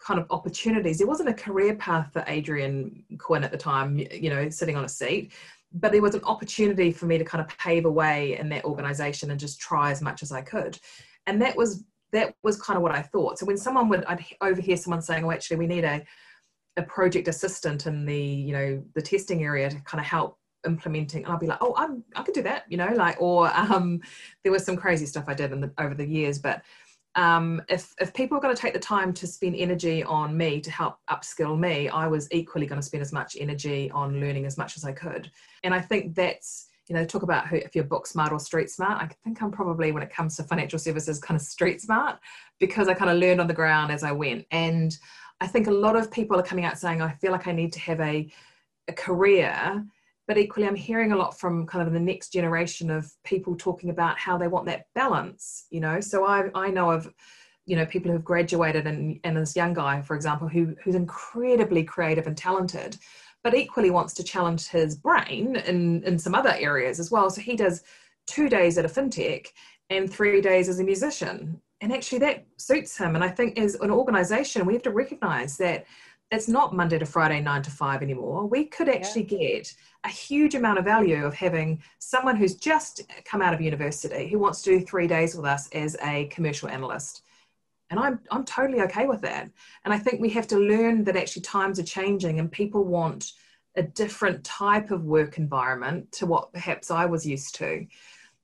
kind 0.01 0.19
of 0.19 0.27
opportunities. 0.31 0.99
There 0.99 1.07
wasn't 1.07 1.29
a 1.29 1.35
career 1.35 1.77
path 1.77 2.13
for 2.13 2.21
Adrienne 2.29 3.05
Quinn 3.19 3.45
at 3.45 3.53
the 3.53 3.59
time, 3.59 3.99
you 3.99 4.31
know, 4.31 4.49
sitting 4.51 4.77
on 4.77 4.85
a 4.85 4.89
seat 4.89 5.33
but 5.73 5.93
there 5.93 6.03
was 6.03 6.15
an 6.15 6.25
opportunity 6.25 6.91
for 6.93 7.07
me 7.07 7.19
to 7.19 7.25
kind 7.25 7.41
of 7.41 7.57
pave 7.59 7.85
a 7.85 7.91
way 7.91 8.39
in 8.39 8.49
that 8.49 8.65
organization 8.65 9.31
and 9.31 9.39
just 9.39 9.61
try 9.61 9.91
as 9.91 10.03
much 10.03 10.23
as 10.23 10.33
I 10.33 10.43
could. 10.43 10.79
And 11.27 11.41
that 11.43 11.57
was 11.57 11.85
that 12.13 12.35
was 12.43 12.61
kind 12.61 12.77
of 12.77 12.83
what 12.83 12.93
I 12.93 13.03
thought. 13.03 13.39
So 13.39 13.47
when 13.47 13.57
someone 13.57 13.89
would 13.89 14.05
I'd 14.07 14.25
overhear 14.41 14.77
someone 14.77 15.03
saying, 15.03 15.25
"Oh, 15.25 15.31
actually, 15.31 15.59
we 15.59 15.67
need 15.67 15.85
a 15.85 16.05
a 16.77 16.83
project 16.83 17.29
assistant 17.29 17.87
in 17.87 18.05
the 18.05 18.21
you 18.21 18.53
know 18.53 18.83
the 18.95 19.03
testing 19.03 19.45
area 19.45 19.71
to 19.71 19.77
kind 19.83 20.01
of 20.01 20.07
help 20.07 20.39
implementing," 20.67 21.25
and 21.25 21.33
I'd 21.33 21.41
be 21.41 21.47
like, 21.47 21.59
"Oh, 21.61 21.75
I'm 21.77 22.03
I 22.17 22.23
could 22.23 22.35
do 22.35 22.43
that," 22.43 22.65
you 22.69 22.77
know, 22.77 22.93
like 22.95 23.21
or 23.21 23.51
um, 23.57 24.01
there 24.43 24.53
was 24.53 24.65
some 24.65 24.77
crazy 24.77 25.07
stuff 25.07 25.25
I 25.29 25.35
did 25.35 25.53
in 25.53 25.61
the, 25.61 25.73
over 25.79 25.95
the 25.95 26.07
years, 26.07 26.39
but 26.39 26.63
um, 27.17 27.61
if, 27.69 27.93
if 28.01 28.15
people 28.15 28.39
are 28.39 28.41
going 28.41 28.55
to 28.55 28.61
take 28.61 28.73
the 28.73 28.79
time 28.79 29.13
to 29.15 29.27
spend 29.27 29.57
energy 29.57 30.05
on 30.05 30.37
me 30.37 30.61
to 30.61 30.71
help 30.71 30.99
upskill 31.11 31.59
me, 31.59 31.89
I 31.89 32.07
was 32.07 32.29
equally 32.31 32.67
going 32.67 32.81
to 32.81 32.87
spend 32.87 33.03
as 33.03 33.13
much 33.13 33.37
energy 33.39 33.91
on 33.91 34.21
learning 34.21 34.47
as 34.47 34.57
much 34.57 34.77
as 34.77 34.85
I 34.85 34.93
could. 34.93 35.31
And 35.65 35.75
I 35.75 35.81
think 35.81 36.15
that's, 36.15 36.69
you 36.89 36.95
know, 36.95 37.05
talk 37.05 37.23
about 37.23 37.49
who, 37.49 37.57
if 37.57 37.75
you're 37.75 37.85
book 37.85 38.07
smart 38.07 38.33
or 38.33 38.39
street 38.39 38.71
smart. 38.71 39.03
I 39.03 39.09
think 39.25 39.43
I'm 39.43 39.51
probably, 39.51 39.91
when 39.91 40.03
it 40.03 40.13
comes 40.13 40.37
to 40.37 40.45
financial 40.45 40.79
services, 40.79 41.19
kind 41.19 41.39
of 41.39 41.45
street 41.45 41.81
smart 41.81 42.19
because 42.61 42.89
I 42.89 42.95
kind 42.95 43.11
of 43.11 43.19
learned 43.19 43.41
on 43.41 43.49
the 43.49 43.55
ground 43.55 43.91
as 43.91 44.05
I 44.05 44.13
went. 44.13 44.47
And 44.51 44.97
I 45.41 45.47
think 45.47 45.67
a 45.67 45.73
lot 45.73 45.97
of 45.97 46.13
people 46.13 46.39
are 46.39 46.45
coming 46.45 46.65
out 46.65 46.79
saying, 46.79 47.03
I 47.03 47.13
feel 47.15 47.33
like 47.33 47.49
I 47.49 47.53
need 47.53 47.73
to 47.73 47.81
have 47.81 48.01
a, 48.01 48.31
a 48.89 48.93
career 48.93 49.85
but 50.31 50.39
equally 50.39 50.69
i'm 50.69 50.77
hearing 50.77 51.11
a 51.11 51.17
lot 51.17 51.37
from 51.37 51.67
kind 51.67 51.85
of 51.85 51.93
the 51.93 51.99
next 51.99 52.33
generation 52.33 52.89
of 52.89 53.11
people 53.25 53.57
talking 53.57 53.91
about 53.91 54.17
how 54.17 54.39
they 54.39 54.47
want 54.47 54.67
that 54.67 54.87
balance 54.95 55.67
you 55.71 55.81
know? 55.81 56.01
So 56.01 56.25
i 56.25 56.49
i 56.55 56.71
know 56.71 56.91
of 56.93 57.13
you 57.67 57.75
know 57.75 57.85
people 57.85 58.13
who've 58.13 58.25
graduated 58.25 58.87
and 58.87 59.19
and 59.25 59.37
this 59.37 59.57
young 59.57 59.75
guy 59.75 60.01
for 60.03 60.15
example 60.15 60.47
who 60.47 60.77
who's 60.83 60.95
incredibly 60.95 61.83
creative 61.83 62.29
and 62.29 62.37
talented 62.37 62.97
but 63.43 63.55
equally 63.55 63.91
wants 63.91 64.15
to 64.15 64.25
challenge 64.25 64.69
his 64.69 64.97
brain 64.97 65.57
in 65.57 66.03
in 66.05 66.19
some 66.19 66.35
other 66.35 66.55
areas 66.59 67.01
as 67.01 67.11
well. 67.11 67.31
So 67.31 67.41
he 67.41 67.57
does 67.57 67.83
two 68.27 68.49
days 68.49 68.79
at 68.79 68.85
a 68.85 68.89
fintech 68.89 69.49
and 69.89 70.13
three 70.13 70.41
days 70.41 70.69
as 70.69 70.79
a 70.79 70.85
musician. 70.85 71.61
And 71.81 71.93
actually 71.93 72.19
that 72.19 72.45
suits 72.59 72.97
him. 72.97 73.15
And 73.15 73.25
I 73.25 73.29
think 73.29 73.59
as 73.59 73.75
an 73.77 73.91
organization, 73.91 74.67
we 74.67 74.75
have 74.75 74.83
to 74.83 74.91
recognize 74.91 75.57
that 75.57 75.87
it's 76.31 76.49
not 76.49 76.75
Monday 76.75 76.99
to 76.99 77.07
Friday, 77.07 77.41
nine 77.41 77.63
to 77.63 77.71
five 77.71 78.03
anymore. 78.03 78.47
We 78.47 78.65
could 78.65 78.89
actually 78.89 79.27
yeah. 79.29 79.59
get 79.59 79.75
a 80.05 80.09
huge 80.09 80.55
amount 80.55 80.79
of 80.79 80.85
value 80.85 81.25
of 81.25 81.35
having 81.35 81.83
someone 81.99 82.37
who's 82.37 82.55
just 82.55 83.03
come 83.25 83.43
out 83.43 83.53
of 83.53 83.61
university 83.61 84.29
who 84.29 84.39
wants 84.39 84.63
to 84.63 84.79
do 84.79 84.85
three 84.85 85.07
days 85.07 85.35
with 85.35 85.45
us 85.45 85.69
as 85.71 85.97
a 86.03 86.27
commercial 86.27 86.69
analyst. 86.69 87.23
And 87.91 87.99
I'm, 87.99 88.21
I'm 88.31 88.45
totally 88.45 88.81
okay 88.83 89.07
with 89.07 89.21
that. 89.23 89.51
And 89.85 89.93
I 89.93 89.99
think 89.99 90.21
we 90.21 90.31
have 90.31 90.47
to 90.49 90.59
learn 90.59 91.03
that 91.05 91.17
actually 91.17 91.43
times 91.43 91.81
are 91.81 91.85
changing 91.85 92.39
and 92.39 92.51
people 92.51 92.85
want 92.85 93.33
a 93.77 93.83
different 93.83 94.45
type 94.45 94.93
of 94.93 95.05
work 95.05 95.39
environment 95.39 96.13
to 96.13 96.27
what 96.27 96.53
perhaps 96.53 96.91
I 96.91 97.07
was 97.07 97.27
used 97.27 97.57
to. 97.57 97.87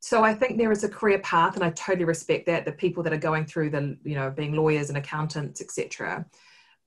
So 0.01 0.23
I 0.25 0.35
think 0.35 0.59
there 0.59 0.73
is 0.73 0.85
a 0.85 0.89
career 0.89 1.19
path, 1.21 1.57
and 1.57 1.65
I 1.65 1.71
totally 1.71 2.05
respect 2.05 2.47
that. 2.47 2.65
The 2.65 2.73
people 2.73 3.03
that 3.03 3.13
are 3.13 3.19
going 3.19 3.45
through 3.45 3.71
the, 3.71 3.97
you 4.05 4.15
know, 4.15 4.31
being 4.31 4.55
lawyers 4.55 4.89
and 4.89 4.99
accountants, 4.99 5.61
etc. 5.61 6.25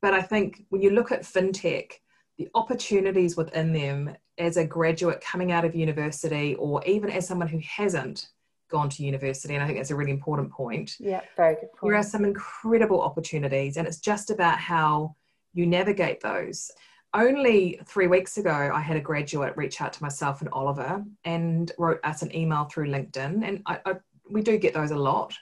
But 0.01 0.13
I 0.13 0.21
think 0.21 0.65
when 0.69 0.81
you 0.81 0.91
look 0.91 1.12
at 1.12 1.23
fintech, 1.23 1.91
the 2.38 2.49
opportunities 2.55 3.35
within 3.35 3.73
them 3.73 4.15
as 4.38 4.57
a 4.57 4.65
graduate 4.65 5.21
coming 5.21 5.51
out 5.51 5.65
of 5.65 5.75
university, 5.75 6.55
or 6.55 6.83
even 6.85 7.09
as 7.09 7.27
someone 7.27 7.49
who 7.49 7.59
hasn't 7.59 8.29
gone 8.69 8.89
to 8.89 9.03
university, 9.03 9.55
and 9.55 9.63
I 9.63 9.65
think 9.65 9.79
that's 9.79 9.91
a 9.91 9.95
really 9.95 10.12
important 10.12 10.51
point. 10.51 10.95
Yeah, 10.99 11.21
very 11.35 11.55
good 11.55 11.71
point. 11.73 11.91
There 11.91 11.99
are 11.99 12.03
some 12.03 12.23
incredible 12.23 13.01
opportunities, 13.01 13.77
and 13.77 13.88
it's 13.88 13.99
just 13.99 14.29
about 14.29 14.59
how 14.59 15.15
you 15.53 15.65
navigate 15.65 16.21
those 16.21 16.71
only 17.13 17.79
three 17.85 18.07
weeks 18.07 18.38
ago, 18.38 18.71
I 18.73 18.81
had 18.81 18.97
a 18.97 19.01
graduate 19.01 19.57
reach 19.57 19.81
out 19.81 19.93
to 19.93 20.03
myself 20.03 20.41
and 20.41 20.49
Oliver 20.51 21.03
and 21.23 21.71
wrote 21.77 21.99
us 22.03 22.21
an 22.21 22.35
email 22.35 22.65
through 22.65 22.89
LinkedIn. 22.89 23.47
And 23.47 23.62
I, 23.65 23.79
I, 23.85 23.93
we 24.29 24.41
do 24.41 24.57
get 24.57 24.73
those 24.73 24.91
a 24.91 24.95
lot. 24.95 25.35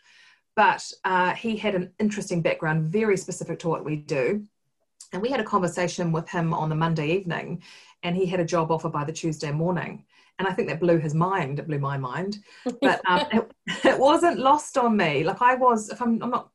But 0.57 0.91
uh, 1.05 1.33
he 1.35 1.55
had 1.55 1.75
an 1.75 1.93
interesting 1.99 2.41
background, 2.41 2.85
very 2.85 3.15
specific 3.15 3.59
to 3.59 3.69
what 3.69 3.85
we 3.85 3.95
do. 3.95 4.43
And 5.13 5.21
we 5.21 5.29
had 5.29 5.39
a 5.39 5.43
conversation 5.43 6.11
with 6.11 6.27
him 6.27 6.51
on 6.51 6.67
the 6.67 6.75
Monday 6.75 7.11
evening, 7.11 7.61
and 8.01 8.15
he 8.15 8.25
had 8.25 8.39
a 8.39 8.45
job 8.45 8.71
offer 8.71 8.89
by 8.89 9.05
the 9.05 9.13
Tuesday 9.13 9.51
morning. 9.51 10.03
And 10.39 10.47
I 10.47 10.53
think 10.53 10.67
that 10.67 10.79
blew 10.79 10.97
his 10.97 11.13
mind. 11.13 11.59
It 11.59 11.67
blew 11.67 11.77
my 11.77 11.95
mind. 11.99 12.39
But 12.81 13.01
um, 13.05 13.27
it, 13.31 13.51
it, 13.85 13.99
wasn't 13.99 14.39
lost 14.39 14.79
on 14.79 14.97
me. 14.97 15.23
Like 15.23 15.43
I 15.43 15.53
was, 15.53 15.89
if 15.89 16.01
I'm, 16.01 16.21
I'm 16.23 16.31
not, 16.31 16.49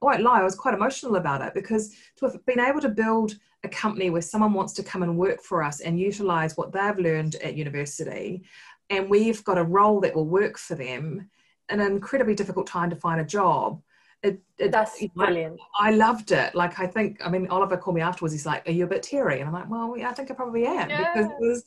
I 0.00 0.06
won't 0.06 0.22
lie, 0.22 0.40
I 0.40 0.44
was 0.44 0.54
quite 0.54 0.74
emotional 0.74 1.16
about 1.16 1.42
it 1.42 1.52
because 1.52 1.92
to 2.18 2.26
have 2.26 2.46
been 2.46 2.60
able 2.60 2.80
to 2.80 2.88
build 2.88 3.34
a 3.64 3.68
company 3.68 4.08
where 4.08 4.22
someone 4.22 4.52
wants 4.52 4.72
to 4.74 4.84
come 4.84 5.02
and 5.02 5.18
work 5.18 5.42
for 5.42 5.64
us 5.64 5.80
and 5.80 5.98
utilize 5.98 6.56
what 6.56 6.70
they've 6.70 6.98
learned 6.98 7.34
at 7.36 7.56
university 7.56 8.44
and 8.90 9.10
we've 9.10 9.44
got 9.44 9.58
a 9.58 9.64
role 9.64 10.00
that 10.00 10.14
will 10.14 10.26
work 10.26 10.56
for 10.56 10.76
them 10.76 11.28
an 11.68 11.80
incredibly 11.80 12.34
difficult 12.34 12.66
time 12.66 12.90
to 12.90 12.96
find 12.96 13.20
a 13.20 13.24
job 13.24 13.80
it, 14.22 14.40
it, 14.58 14.72
that's 14.72 15.04
brilliant 15.14 15.60
I, 15.78 15.88
I, 15.88 15.90
loved 15.92 16.32
it 16.32 16.54
like 16.54 16.80
i 16.80 16.86
think 16.86 17.20
i 17.24 17.28
mean 17.28 17.46
oliver 17.48 17.76
called 17.76 17.94
me 17.94 18.00
afterwards 18.00 18.34
he's 18.34 18.46
like 18.46 18.68
are 18.68 18.72
you 18.72 18.84
a 18.84 18.88
bit 18.88 19.02
teary 19.02 19.40
and 19.40 19.48
i'm 19.48 19.54
like 19.54 19.70
well 19.70 19.96
yeah, 19.96 20.10
i 20.10 20.12
think 20.12 20.30
i 20.30 20.34
probably 20.34 20.66
am 20.66 20.90
yeah. 20.90 21.12
because 21.12 21.30
it 21.30 21.36
was 21.38 21.64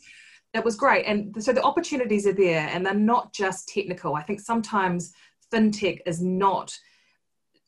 it 0.54 0.66
was 0.66 0.76
great 0.76 1.06
and 1.06 1.42
so 1.42 1.54
the 1.54 1.64
opportunities 1.64 2.28
are 2.28 2.34
there 2.34 2.68
and 2.74 2.86
they're 2.86 2.94
not 2.94 3.34
just 3.34 3.70
technical 3.70 4.16
i 4.16 4.22
think 4.22 4.42
sometimes 4.42 5.14
fintech 5.52 6.00
is 6.06 6.22
not 6.22 6.78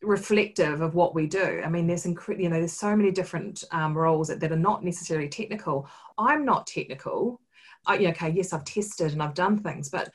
reflective 0.03 0.81
of 0.81 0.95
what 0.95 1.15
we 1.15 1.27
do. 1.27 1.61
I 1.63 1.69
mean, 1.69 1.87
there's 1.87 2.05
incre- 2.05 2.41
you 2.41 2.49
know, 2.49 2.59
there's 2.59 2.73
so 2.73 2.95
many 2.95 3.11
different 3.11 3.63
um, 3.71 3.97
roles 3.97 4.27
that, 4.27 4.39
that 4.41 4.51
are 4.51 4.57
not 4.57 4.83
necessarily 4.83 5.29
technical. 5.29 5.87
I'm 6.17 6.45
not 6.45 6.67
technical. 6.67 7.39
I, 7.85 8.05
okay, 8.07 8.29
yes, 8.29 8.53
I've 8.53 8.63
tested 8.63 9.11
and 9.11 9.21
I've 9.21 9.33
done 9.33 9.57
things, 9.57 9.89
but 9.89 10.09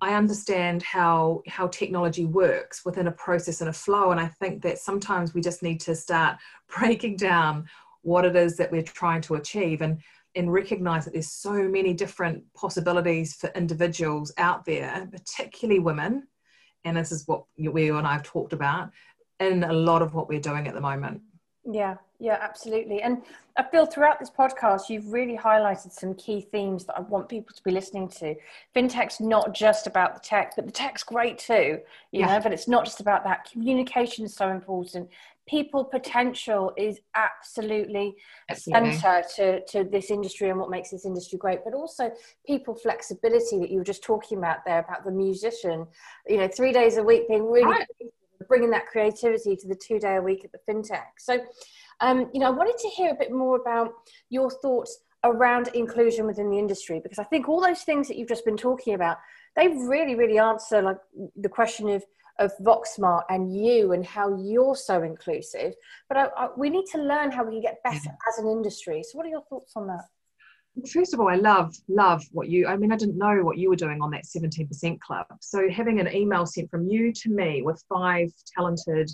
I 0.00 0.14
understand 0.14 0.82
how 0.82 1.42
how 1.46 1.68
technology 1.68 2.24
works 2.24 2.84
within 2.84 3.06
a 3.06 3.12
process 3.12 3.60
and 3.60 3.70
a 3.70 3.72
flow. 3.72 4.10
And 4.10 4.20
I 4.20 4.26
think 4.26 4.62
that 4.62 4.78
sometimes 4.78 5.34
we 5.34 5.40
just 5.40 5.62
need 5.62 5.80
to 5.82 5.94
start 5.94 6.38
breaking 6.78 7.16
down 7.16 7.68
what 8.02 8.24
it 8.24 8.36
is 8.36 8.56
that 8.56 8.72
we're 8.72 8.82
trying 8.82 9.20
to 9.22 9.34
achieve 9.34 9.82
and 9.82 10.00
and 10.34 10.52
recognize 10.52 11.04
that 11.04 11.14
there's 11.14 11.32
so 11.32 11.68
many 11.68 11.94
different 11.94 12.44
possibilities 12.54 13.34
for 13.34 13.50
individuals 13.54 14.32
out 14.38 14.64
there, 14.64 15.08
particularly 15.10 15.80
women. 15.80 16.28
And 16.84 16.96
this 16.96 17.10
is 17.10 17.26
what 17.26 17.44
we 17.56 17.90
and 17.90 18.06
I've 18.06 18.22
talked 18.22 18.52
about 18.52 18.90
in 19.40 19.64
a 19.64 19.72
lot 19.72 20.02
of 20.02 20.14
what 20.14 20.28
we're 20.28 20.40
doing 20.40 20.68
at 20.68 20.74
the 20.74 20.80
moment. 20.80 21.22
Yeah, 21.64 21.96
yeah, 22.20 22.38
absolutely. 22.40 23.00
And 23.00 23.18
uh, 23.18 23.20
I 23.58 23.62
feel 23.70 23.86
throughout 23.86 24.18
this 24.18 24.30
podcast, 24.30 24.88
you've 24.88 25.12
really 25.12 25.36
highlighted 25.36 25.92
some 25.92 26.14
key 26.14 26.40
themes 26.40 26.84
that 26.86 26.96
I 26.96 27.00
want 27.00 27.28
people 27.28 27.54
to 27.54 27.62
be 27.62 27.70
listening 27.70 28.08
to. 28.08 28.34
FinTech's 28.74 29.20
not 29.20 29.54
just 29.54 29.86
about 29.86 30.14
the 30.14 30.20
tech, 30.20 30.54
but 30.56 30.66
the 30.66 30.72
tech's 30.72 31.04
great 31.04 31.38
too, 31.38 31.78
you 32.10 32.20
yeah. 32.20 32.26
know, 32.26 32.40
but 32.40 32.52
it's 32.52 32.66
not 32.66 32.84
just 32.84 33.00
about 33.00 33.22
that. 33.24 33.48
Communication 33.50 34.24
is 34.24 34.34
so 34.34 34.50
important. 34.50 35.08
People 35.48 35.84
potential 35.84 36.72
is 36.76 37.00
absolutely, 37.14 38.16
absolutely. 38.50 38.92
center 38.96 39.24
to, 39.36 39.64
to 39.66 39.84
this 39.84 40.10
industry 40.10 40.50
and 40.50 40.58
what 40.58 40.70
makes 40.70 40.90
this 40.90 41.06
industry 41.06 41.38
great, 41.38 41.60
but 41.64 41.72
also 41.72 42.10
people 42.46 42.74
flexibility 42.74 43.58
that 43.60 43.70
you 43.70 43.78
were 43.78 43.84
just 43.84 44.02
talking 44.02 44.38
about 44.38 44.58
there 44.66 44.80
about 44.80 45.04
the 45.04 45.12
musician, 45.12 45.86
you 46.26 46.36
know, 46.36 46.48
three 46.48 46.72
days 46.72 46.96
a 46.96 47.02
week 47.02 47.28
being 47.28 47.48
really 47.50 47.64
right 47.64 47.86
bringing 48.48 48.70
that 48.70 48.86
creativity 48.86 49.56
to 49.56 49.68
the 49.68 49.74
two 49.74 49.98
day 49.98 50.16
a 50.16 50.20
week 50.22 50.44
at 50.44 50.52
the 50.52 50.58
fintech. 50.68 51.04
So, 51.18 51.38
um, 52.00 52.30
you 52.32 52.40
know, 52.40 52.46
I 52.46 52.50
wanted 52.50 52.78
to 52.78 52.88
hear 52.88 53.10
a 53.10 53.14
bit 53.14 53.32
more 53.32 53.56
about 53.56 53.92
your 54.30 54.50
thoughts 54.50 54.98
around 55.24 55.68
inclusion 55.74 56.26
within 56.26 56.48
the 56.48 56.58
industry 56.58 57.00
because 57.02 57.18
I 57.18 57.24
think 57.24 57.48
all 57.48 57.60
those 57.60 57.82
things 57.82 58.06
that 58.08 58.16
you've 58.16 58.28
just 58.28 58.44
been 58.44 58.56
talking 58.56 58.94
about, 58.94 59.18
they 59.56 59.68
really, 59.68 60.14
really 60.14 60.38
answer 60.38 60.80
like 60.80 60.98
the 61.36 61.48
question 61.48 61.88
of 61.88 62.04
of 62.38 62.52
VoxSmart 62.62 63.24
and 63.28 63.52
you 63.52 63.92
and 63.92 64.06
how 64.06 64.36
you're 64.38 64.76
so 64.76 65.02
inclusive. 65.02 65.74
But 66.08 66.18
I, 66.18 66.24
I, 66.36 66.48
we 66.56 66.70
need 66.70 66.86
to 66.92 66.98
learn 66.98 67.32
how 67.32 67.44
we 67.44 67.50
can 67.50 67.60
get 67.60 67.82
better 67.82 67.96
mm-hmm. 67.96 68.28
as 68.28 68.38
an 68.38 68.48
industry. 68.48 69.02
So, 69.02 69.18
what 69.18 69.26
are 69.26 69.30
your 69.30 69.42
thoughts 69.50 69.72
on 69.74 69.88
that? 69.88 70.04
first 70.92 71.14
of 71.14 71.20
all, 71.20 71.28
I 71.28 71.34
love, 71.34 71.74
love 71.88 72.22
what 72.32 72.48
you, 72.48 72.66
I 72.66 72.76
mean, 72.76 72.92
I 72.92 72.96
didn't 72.96 73.18
know 73.18 73.42
what 73.42 73.58
you 73.58 73.68
were 73.68 73.76
doing 73.76 74.00
on 74.00 74.10
that 74.12 74.24
17% 74.24 75.00
club. 75.00 75.26
So 75.40 75.68
having 75.68 75.98
an 75.98 76.14
email 76.14 76.46
sent 76.46 76.70
from 76.70 76.88
you 76.88 77.12
to 77.12 77.30
me 77.30 77.62
with 77.62 77.82
five 77.88 78.30
talented 78.54 79.10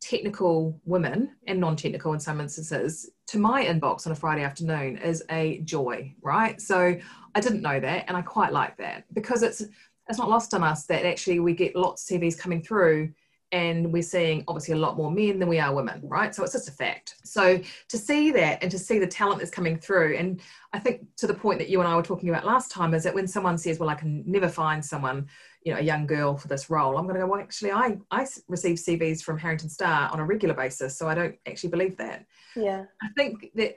technical 0.00 0.80
women 0.84 1.36
and 1.46 1.58
non-technical 1.58 2.12
in 2.12 2.20
some 2.20 2.40
instances 2.40 3.10
to 3.26 3.38
my 3.38 3.64
inbox 3.64 4.06
on 4.06 4.12
a 4.12 4.16
Friday 4.16 4.42
afternoon 4.42 4.98
is 4.98 5.24
a 5.30 5.58
joy, 5.60 6.14
right? 6.22 6.60
So 6.60 6.96
I 7.34 7.40
didn't 7.40 7.62
know 7.62 7.80
that 7.80 8.04
and 8.08 8.16
I 8.16 8.22
quite 8.22 8.52
like 8.52 8.76
that 8.78 9.04
because 9.12 9.42
it's 9.42 9.62
it's 10.08 10.18
not 10.18 10.30
lost 10.30 10.54
on 10.54 10.62
us 10.62 10.86
that 10.86 11.04
actually 11.04 11.40
we 11.40 11.52
get 11.52 11.74
lots 11.74 12.08
of 12.08 12.20
CVs 12.20 12.38
coming 12.38 12.62
through 12.62 13.12
and 13.52 13.92
we're 13.92 14.02
seeing 14.02 14.44
obviously 14.48 14.74
a 14.74 14.78
lot 14.78 14.96
more 14.96 15.10
men 15.10 15.38
than 15.38 15.48
we 15.48 15.58
are 15.60 15.74
women, 15.74 16.00
right? 16.04 16.34
So 16.34 16.42
it's 16.42 16.52
just 16.52 16.68
a 16.68 16.72
fact. 16.72 17.14
So 17.24 17.60
to 17.88 17.98
see 17.98 18.32
that 18.32 18.62
and 18.62 18.70
to 18.70 18.78
see 18.78 18.98
the 18.98 19.06
talent 19.06 19.38
that's 19.38 19.50
coming 19.50 19.78
through, 19.78 20.16
and 20.16 20.40
I 20.72 20.80
think 20.80 21.02
to 21.18 21.26
the 21.26 21.34
point 21.34 21.58
that 21.60 21.68
you 21.68 21.80
and 21.80 21.88
I 21.88 21.94
were 21.94 22.02
talking 22.02 22.28
about 22.28 22.44
last 22.44 22.72
time 22.72 22.92
is 22.92 23.04
that 23.04 23.14
when 23.14 23.28
someone 23.28 23.56
says, 23.56 23.78
"Well, 23.78 23.88
I 23.88 23.94
can 23.94 24.24
never 24.26 24.48
find 24.48 24.84
someone, 24.84 25.28
you 25.66 25.72
know, 25.72 25.80
a 25.80 25.82
young 25.82 26.06
girl 26.06 26.36
for 26.36 26.46
this 26.46 26.70
role," 26.70 26.96
I'm 26.96 27.06
going 27.06 27.16
to 27.16 27.20
go, 27.20 27.26
"Well, 27.26 27.40
actually, 27.40 27.72
I 27.72 27.98
I 28.12 28.24
receive 28.46 28.76
CVs 28.76 29.20
from 29.20 29.36
Harrington 29.36 29.68
Star 29.68 30.08
on 30.12 30.20
a 30.20 30.24
regular 30.24 30.54
basis, 30.54 30.96
so 30.96 31.08
I 31.08 31.14
don't 31.16 31.34
actually 31.44 31.70
believe 31.70 31.96
that." 31.96 32.24
Yeah, 32.54 32.84
I 33.02 33.08
think 33.16 33.50
that 33.56 33.74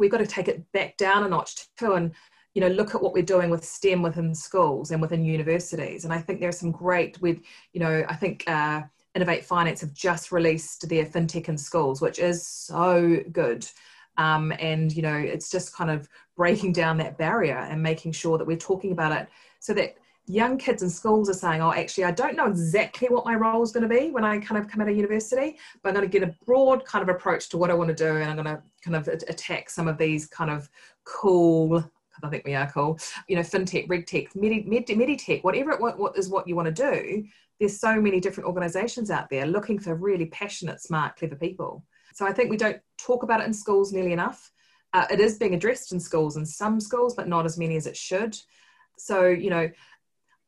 we've 0.00 0.10
got 0.10 0.18
to 0.18 0.26
take 0.26 0.48
it 0.48 0.70
back 0.72 0.96
down 0.96 1.22
a 1.22 1.28
notch 1.28 1.68
too, 1.76 1.94
and 1.94 2.10
you 2.54 2.60
know 2.60 2.66
look 2.66 2.96
at 2.96 3.00
what 3.00 3.12
we're 3.12 3.22
doing 3.22 3.50
with 3.50 3.64
STEM 3.64 4.02
within 4.02 4.34
schools 4.34 4.90
and 4.90 5.00
within 5.00 5.24
universities. 5.24 6.04
And 6.04 6.12
I 6.12 6.18
think 6.18 6.40
there's 6.40 6.58
some 6.58 6.72
great 6.72 7.22
with 7.22 7.38
you 7.72 7.78
know 7.78 8.04
I 8.08 8.16
think 8.16 8.42
uh, 8.48 8.82
Innovate 9.14 9.44
Finance 9.44 9.80
have 9.82 9.94
just 9.94 10.32
released 10.32 10.88
their 10.88 11.06
fintech 11.06 11.48
in 11.48 11.56
schools, 11.56 12.00
which 12.00 12.18
is 12.18 12.44
so 12.44 13.20
good. 13.30 13.64
Um, 14.18 14.52
and 14.58 14.92
you 14.92 15.02
know 15.02 15.16
it's 15.16 15.52
just 15.52 15.72
kind 15.72 15.88
of 15.88 16.08
breaking 16.36 16.72
down 16.72 16.98
that 16.98 17.16
barrier 17.16 17.58
and 17.58 17.80
making 17.80 18.10
sure 18.10 18.38
that 18.38 18.46
we're 18.46 18.56
talking 18.56 18.90
about 18.90 19.12
it 19.12 19.28
so 19.60 19.72
that 19.74 19.94
young 20.26 20.56
kids 20.56 20.82
in 20.82 20.90
schools 20.90 21.28
are 21.28 21.34
saying, 21.34 21.60
oh, 21.62 21.72
actually, 21.72 22.04
I 22.04 22.12
don't 22.12 22.36
know 22.36 22.46
exactly 22.46 23.08
what 23.08 23.24
my 23.24 23.34
role 23.34 23.62
is 23.62 23.72
going 23.72 23.88
to 23.88 23.94
be 23.94 24.10
when 24.10 24.24
I 24.24 24.38
kind 24.38 24.62
of 24.62 24.70
come 24.70 24.80
out 24.80 24.88
of 24.88 24.96
university, 24.96 25.58
but 25.82 25.90
I'm 25.90 25.94
going 25.94 26.08
to 26.08 26.18
get 26.18 26.28
a 26.28 26.34
broad 26.44 26.84
kind 26.84 27.02
of 27.02 27.14
approach 27.14 27.48
to 27.50 27.58
what 27.58 27.70
I 27.70 27.74
want 27.74 27.88
to 27.88 27.94
do, 27.94 28.16
and 28.16 28.30
I'm 28.30 28.36
going 28.36 28.56
to 28.56 28.62
kind 28.82 28.96
of 28.96 29.08
attack 29.08 29.70
some 29.70 29.88
of 29.88 29.98
these 29.98 30.26
kind 30.26 30.50
of 30.50 30.68
cool 31.04 31.84
I 32.22 32.28
think 32.28 32.44
we 32.44 32.54
are 32.54 32.70
cool. 32.70 32.98
You 33.28 33.36
know, 33.36 33.42
fintech, 33.42 33.88
regtech, 33.88 34.34
medi, 34.36 34.62
med, 34.66 34.86
meditech, 34.86 35.42
whatever 35.42 35.72
it 35.72 35.80
what, 35.80 35.98
what 35.98 36.16
is 36.16 36.28
what 36.28 36.46
you 36.46 36.56
want 36.56 36.74
to 36.74 36.90
do. 36.90 37.24
There's 37.58 37.78
so 37.78 38.00
many 38.00 38.20
different 38.20 38.48
organisations 38.48 39.10
out 39.10 39.30
there 39.30 39.46
looking 39.46 39.78
for 39.78 39.94
really 39.94 40.26
passionate, 40.26 40.80
smart, 40.80 41.16
clever 41.16 41.36
people. 41.36 41.84
So 42.14 42.26
I 42.26 42.32
think 42.32 42.50
we 42.50 42.56
don't 42.56 42.80
talk 42.98 43.22
about 43.22 43.40
it 43.40 43.46
in 43.46 43.54
schools 43.54 43.92
nearly 43.92 44.12
enough. 44.12 44.52
Uh, 44.92 45.06
it 45.10 45.20
is 45.20 45.38
being 45.38 45.54
addressed 45.54 45.92
in 45.92 46.00
schools, 46.00 46.36
in 46.36 46.44
some 46.44 46.80
schools, 46.80 47.14
but 47.14 47.28
not 47.28 47.46
as 47.46 47.58
many 47.58 47.76
as 47.76 47.86
it 47.86 47.96
should. 47.96 48.36
So 48.98 49.26
you 49.26 49.50
know, 49.50 49.70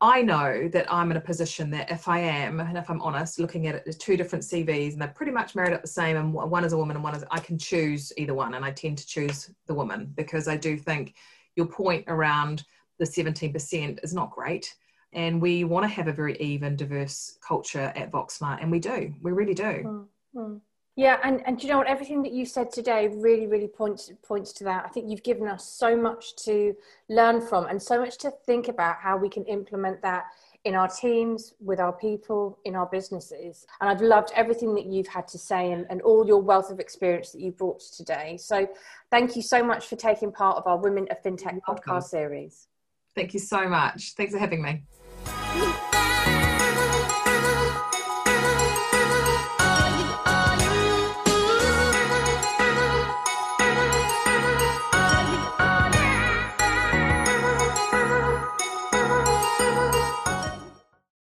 I 0.01 0.21
know 0.21 0.67
that 0.69 0.91
I'm 0.91 1.09
in 1.11 1.17
a 1.17 1.21
position 1.21 1.71
that 1.71 1.89
if 1.89 2.07
I 2.07 2.19
am, 2.19 2.59
and 2.59 2.77
if 2.77 2.89
I'm 2.89 3.01
honest, 3.01 3.39
looking 3.39 3.67
at 3.67 3.75
it, 3.75 3.83
there's 3.85 3.97
two 3.97 4.17
different 4.17 4.43
CVs 4.43 4.93
and 4.93 5.01
they're 5.01 5.07
pretty 5.07 5.31
much 5.31 5.55
married 5.55 5.73
up 5.73 5.81
the 5.81 5.87
same, 5.87 6.17
and 6.17 6.33
one 6.33 6.65
is 6.65 6.73
a 6.73 6.77
woman 6.77 6.97
and 6.97 7.03
one 7.03 7.15
is 7.15 7.23
I 7.31 7.39
can 7.39 7.57
choose 7.57 8.11
either 8.17 8.33
one, 8.33 8.53
and 8.55 8.65
I 8.65 8.71
tend 8.71 8.97
to 8.97 9.07
choose 9.07 9.49
the 9.67 9.73
woman 9.73 10.11
because 10.15 10.47
I 10.47 10.57
do 10.57 10.77
think 10.77 11.15
your 11.55 11.65
point 11.67 12.03
around 12.07 12.65
the 12.99 13.05
17% 13.05 14.03
is 14.03 14.13
not 14.13 14.31
great. 14.31 14.75
and 15.15 15.41
we 15.41 15.63
want 15.63 15.83
to 15.85 15.87
have 15.87 16.07
a 16.07 16.13
very 16.13 16.37
even, 16.37 16.75
diverse 16.75 17.37
culture 17.45 17.91
at 17.95 18.11
VoxSmart, 18.11 18.61
and 18.61 18.69
we 18.69 18.79
do. 18.79 19.13
We 19.21 19.31
really 19.31 19.53
do. 19.53 19.63
Mm-hmm. 20.33 20.55
Yeah, 20.97 21.19
and, 21.23 21.45
and 21.45 21.61
you 21.61 21.67
know 21.67 21.77
what? 21.77 21.87
Everything 21.87 22.23
that 22.23 22.31
you 22.31 22.45
said 22.45 22.71
today 22.71 23.09
really, 23.09 23.47
really 23.47 23.67
points 23.67 24.09
points 24.23 24.53
to 24.53 24.63
that. 24.63 24.85
I 24.85 24.89
think 24.89 25.09
you've 25.09 25.23
given 25.23 25.47
us 25.47 25.67
so 25.67 25.95
much 25.97 26.35
to 26.45 26.73
learn 27.09 27.45
from 27.45 27.65
and 27.65 27.81
so 27.81 27.99
much 27.99 28.17
to 28.19 28.31
think 28.45 28.69
about 28.69 28.97
how 28.97 29.17
we 29.17 29.27
can 29.27 29.43
implement 29.45 30.01
that 30.03 30.23
in 30.63 30.73
our 30.73 30.87
teams, 30.87 31.53
with 31.59 31.79
our 31.79 31.93
people, 31.93 32.57
in 32.63 32.75
our 32.75 32.87
businesses. 32.87 33.67
And 33.81 33.89
I've 33.89 34.01
loved 34.01 34.31
everything 34.35 34.73
that 34.75 34.85
you've 34.85 35.07
had 35.07 35.27
to 35.29 35.37
say 35.37 35.73
and, 35.73 35.85
and 35.89 36.01
all 36.01 36.25
your 36.25 36.41
wealth 36.41 36.71
of 36.71 36.79
experience 36.79 37.31
that 37.31 37.41
you 37.41 37.51
brought 37.51 37.81
today. 37.81 38.37
So 38.37 38.67
thank 39.11 39.35
you 39.35 39.43
so 39.43 39.63
much 39.63 39.87
for 39.87 39.95
taking 39.97 40.31
part 40.31 40.57
of 40.57 40.65
our 40.65 40.77
Women 40.77 41.07
of 41.11 41.21
FinTech 41.21 41.59
podcast 41.67 42.05
series. 42.05 42.67
Thank 43.13 43.33
you 43.33 43.39
so 43.39 43.67
much. 43.67 44.13
Thanks 44.13 44.33
for 44.33 44.39
having 44.39 44.61
me. 44.63 45.91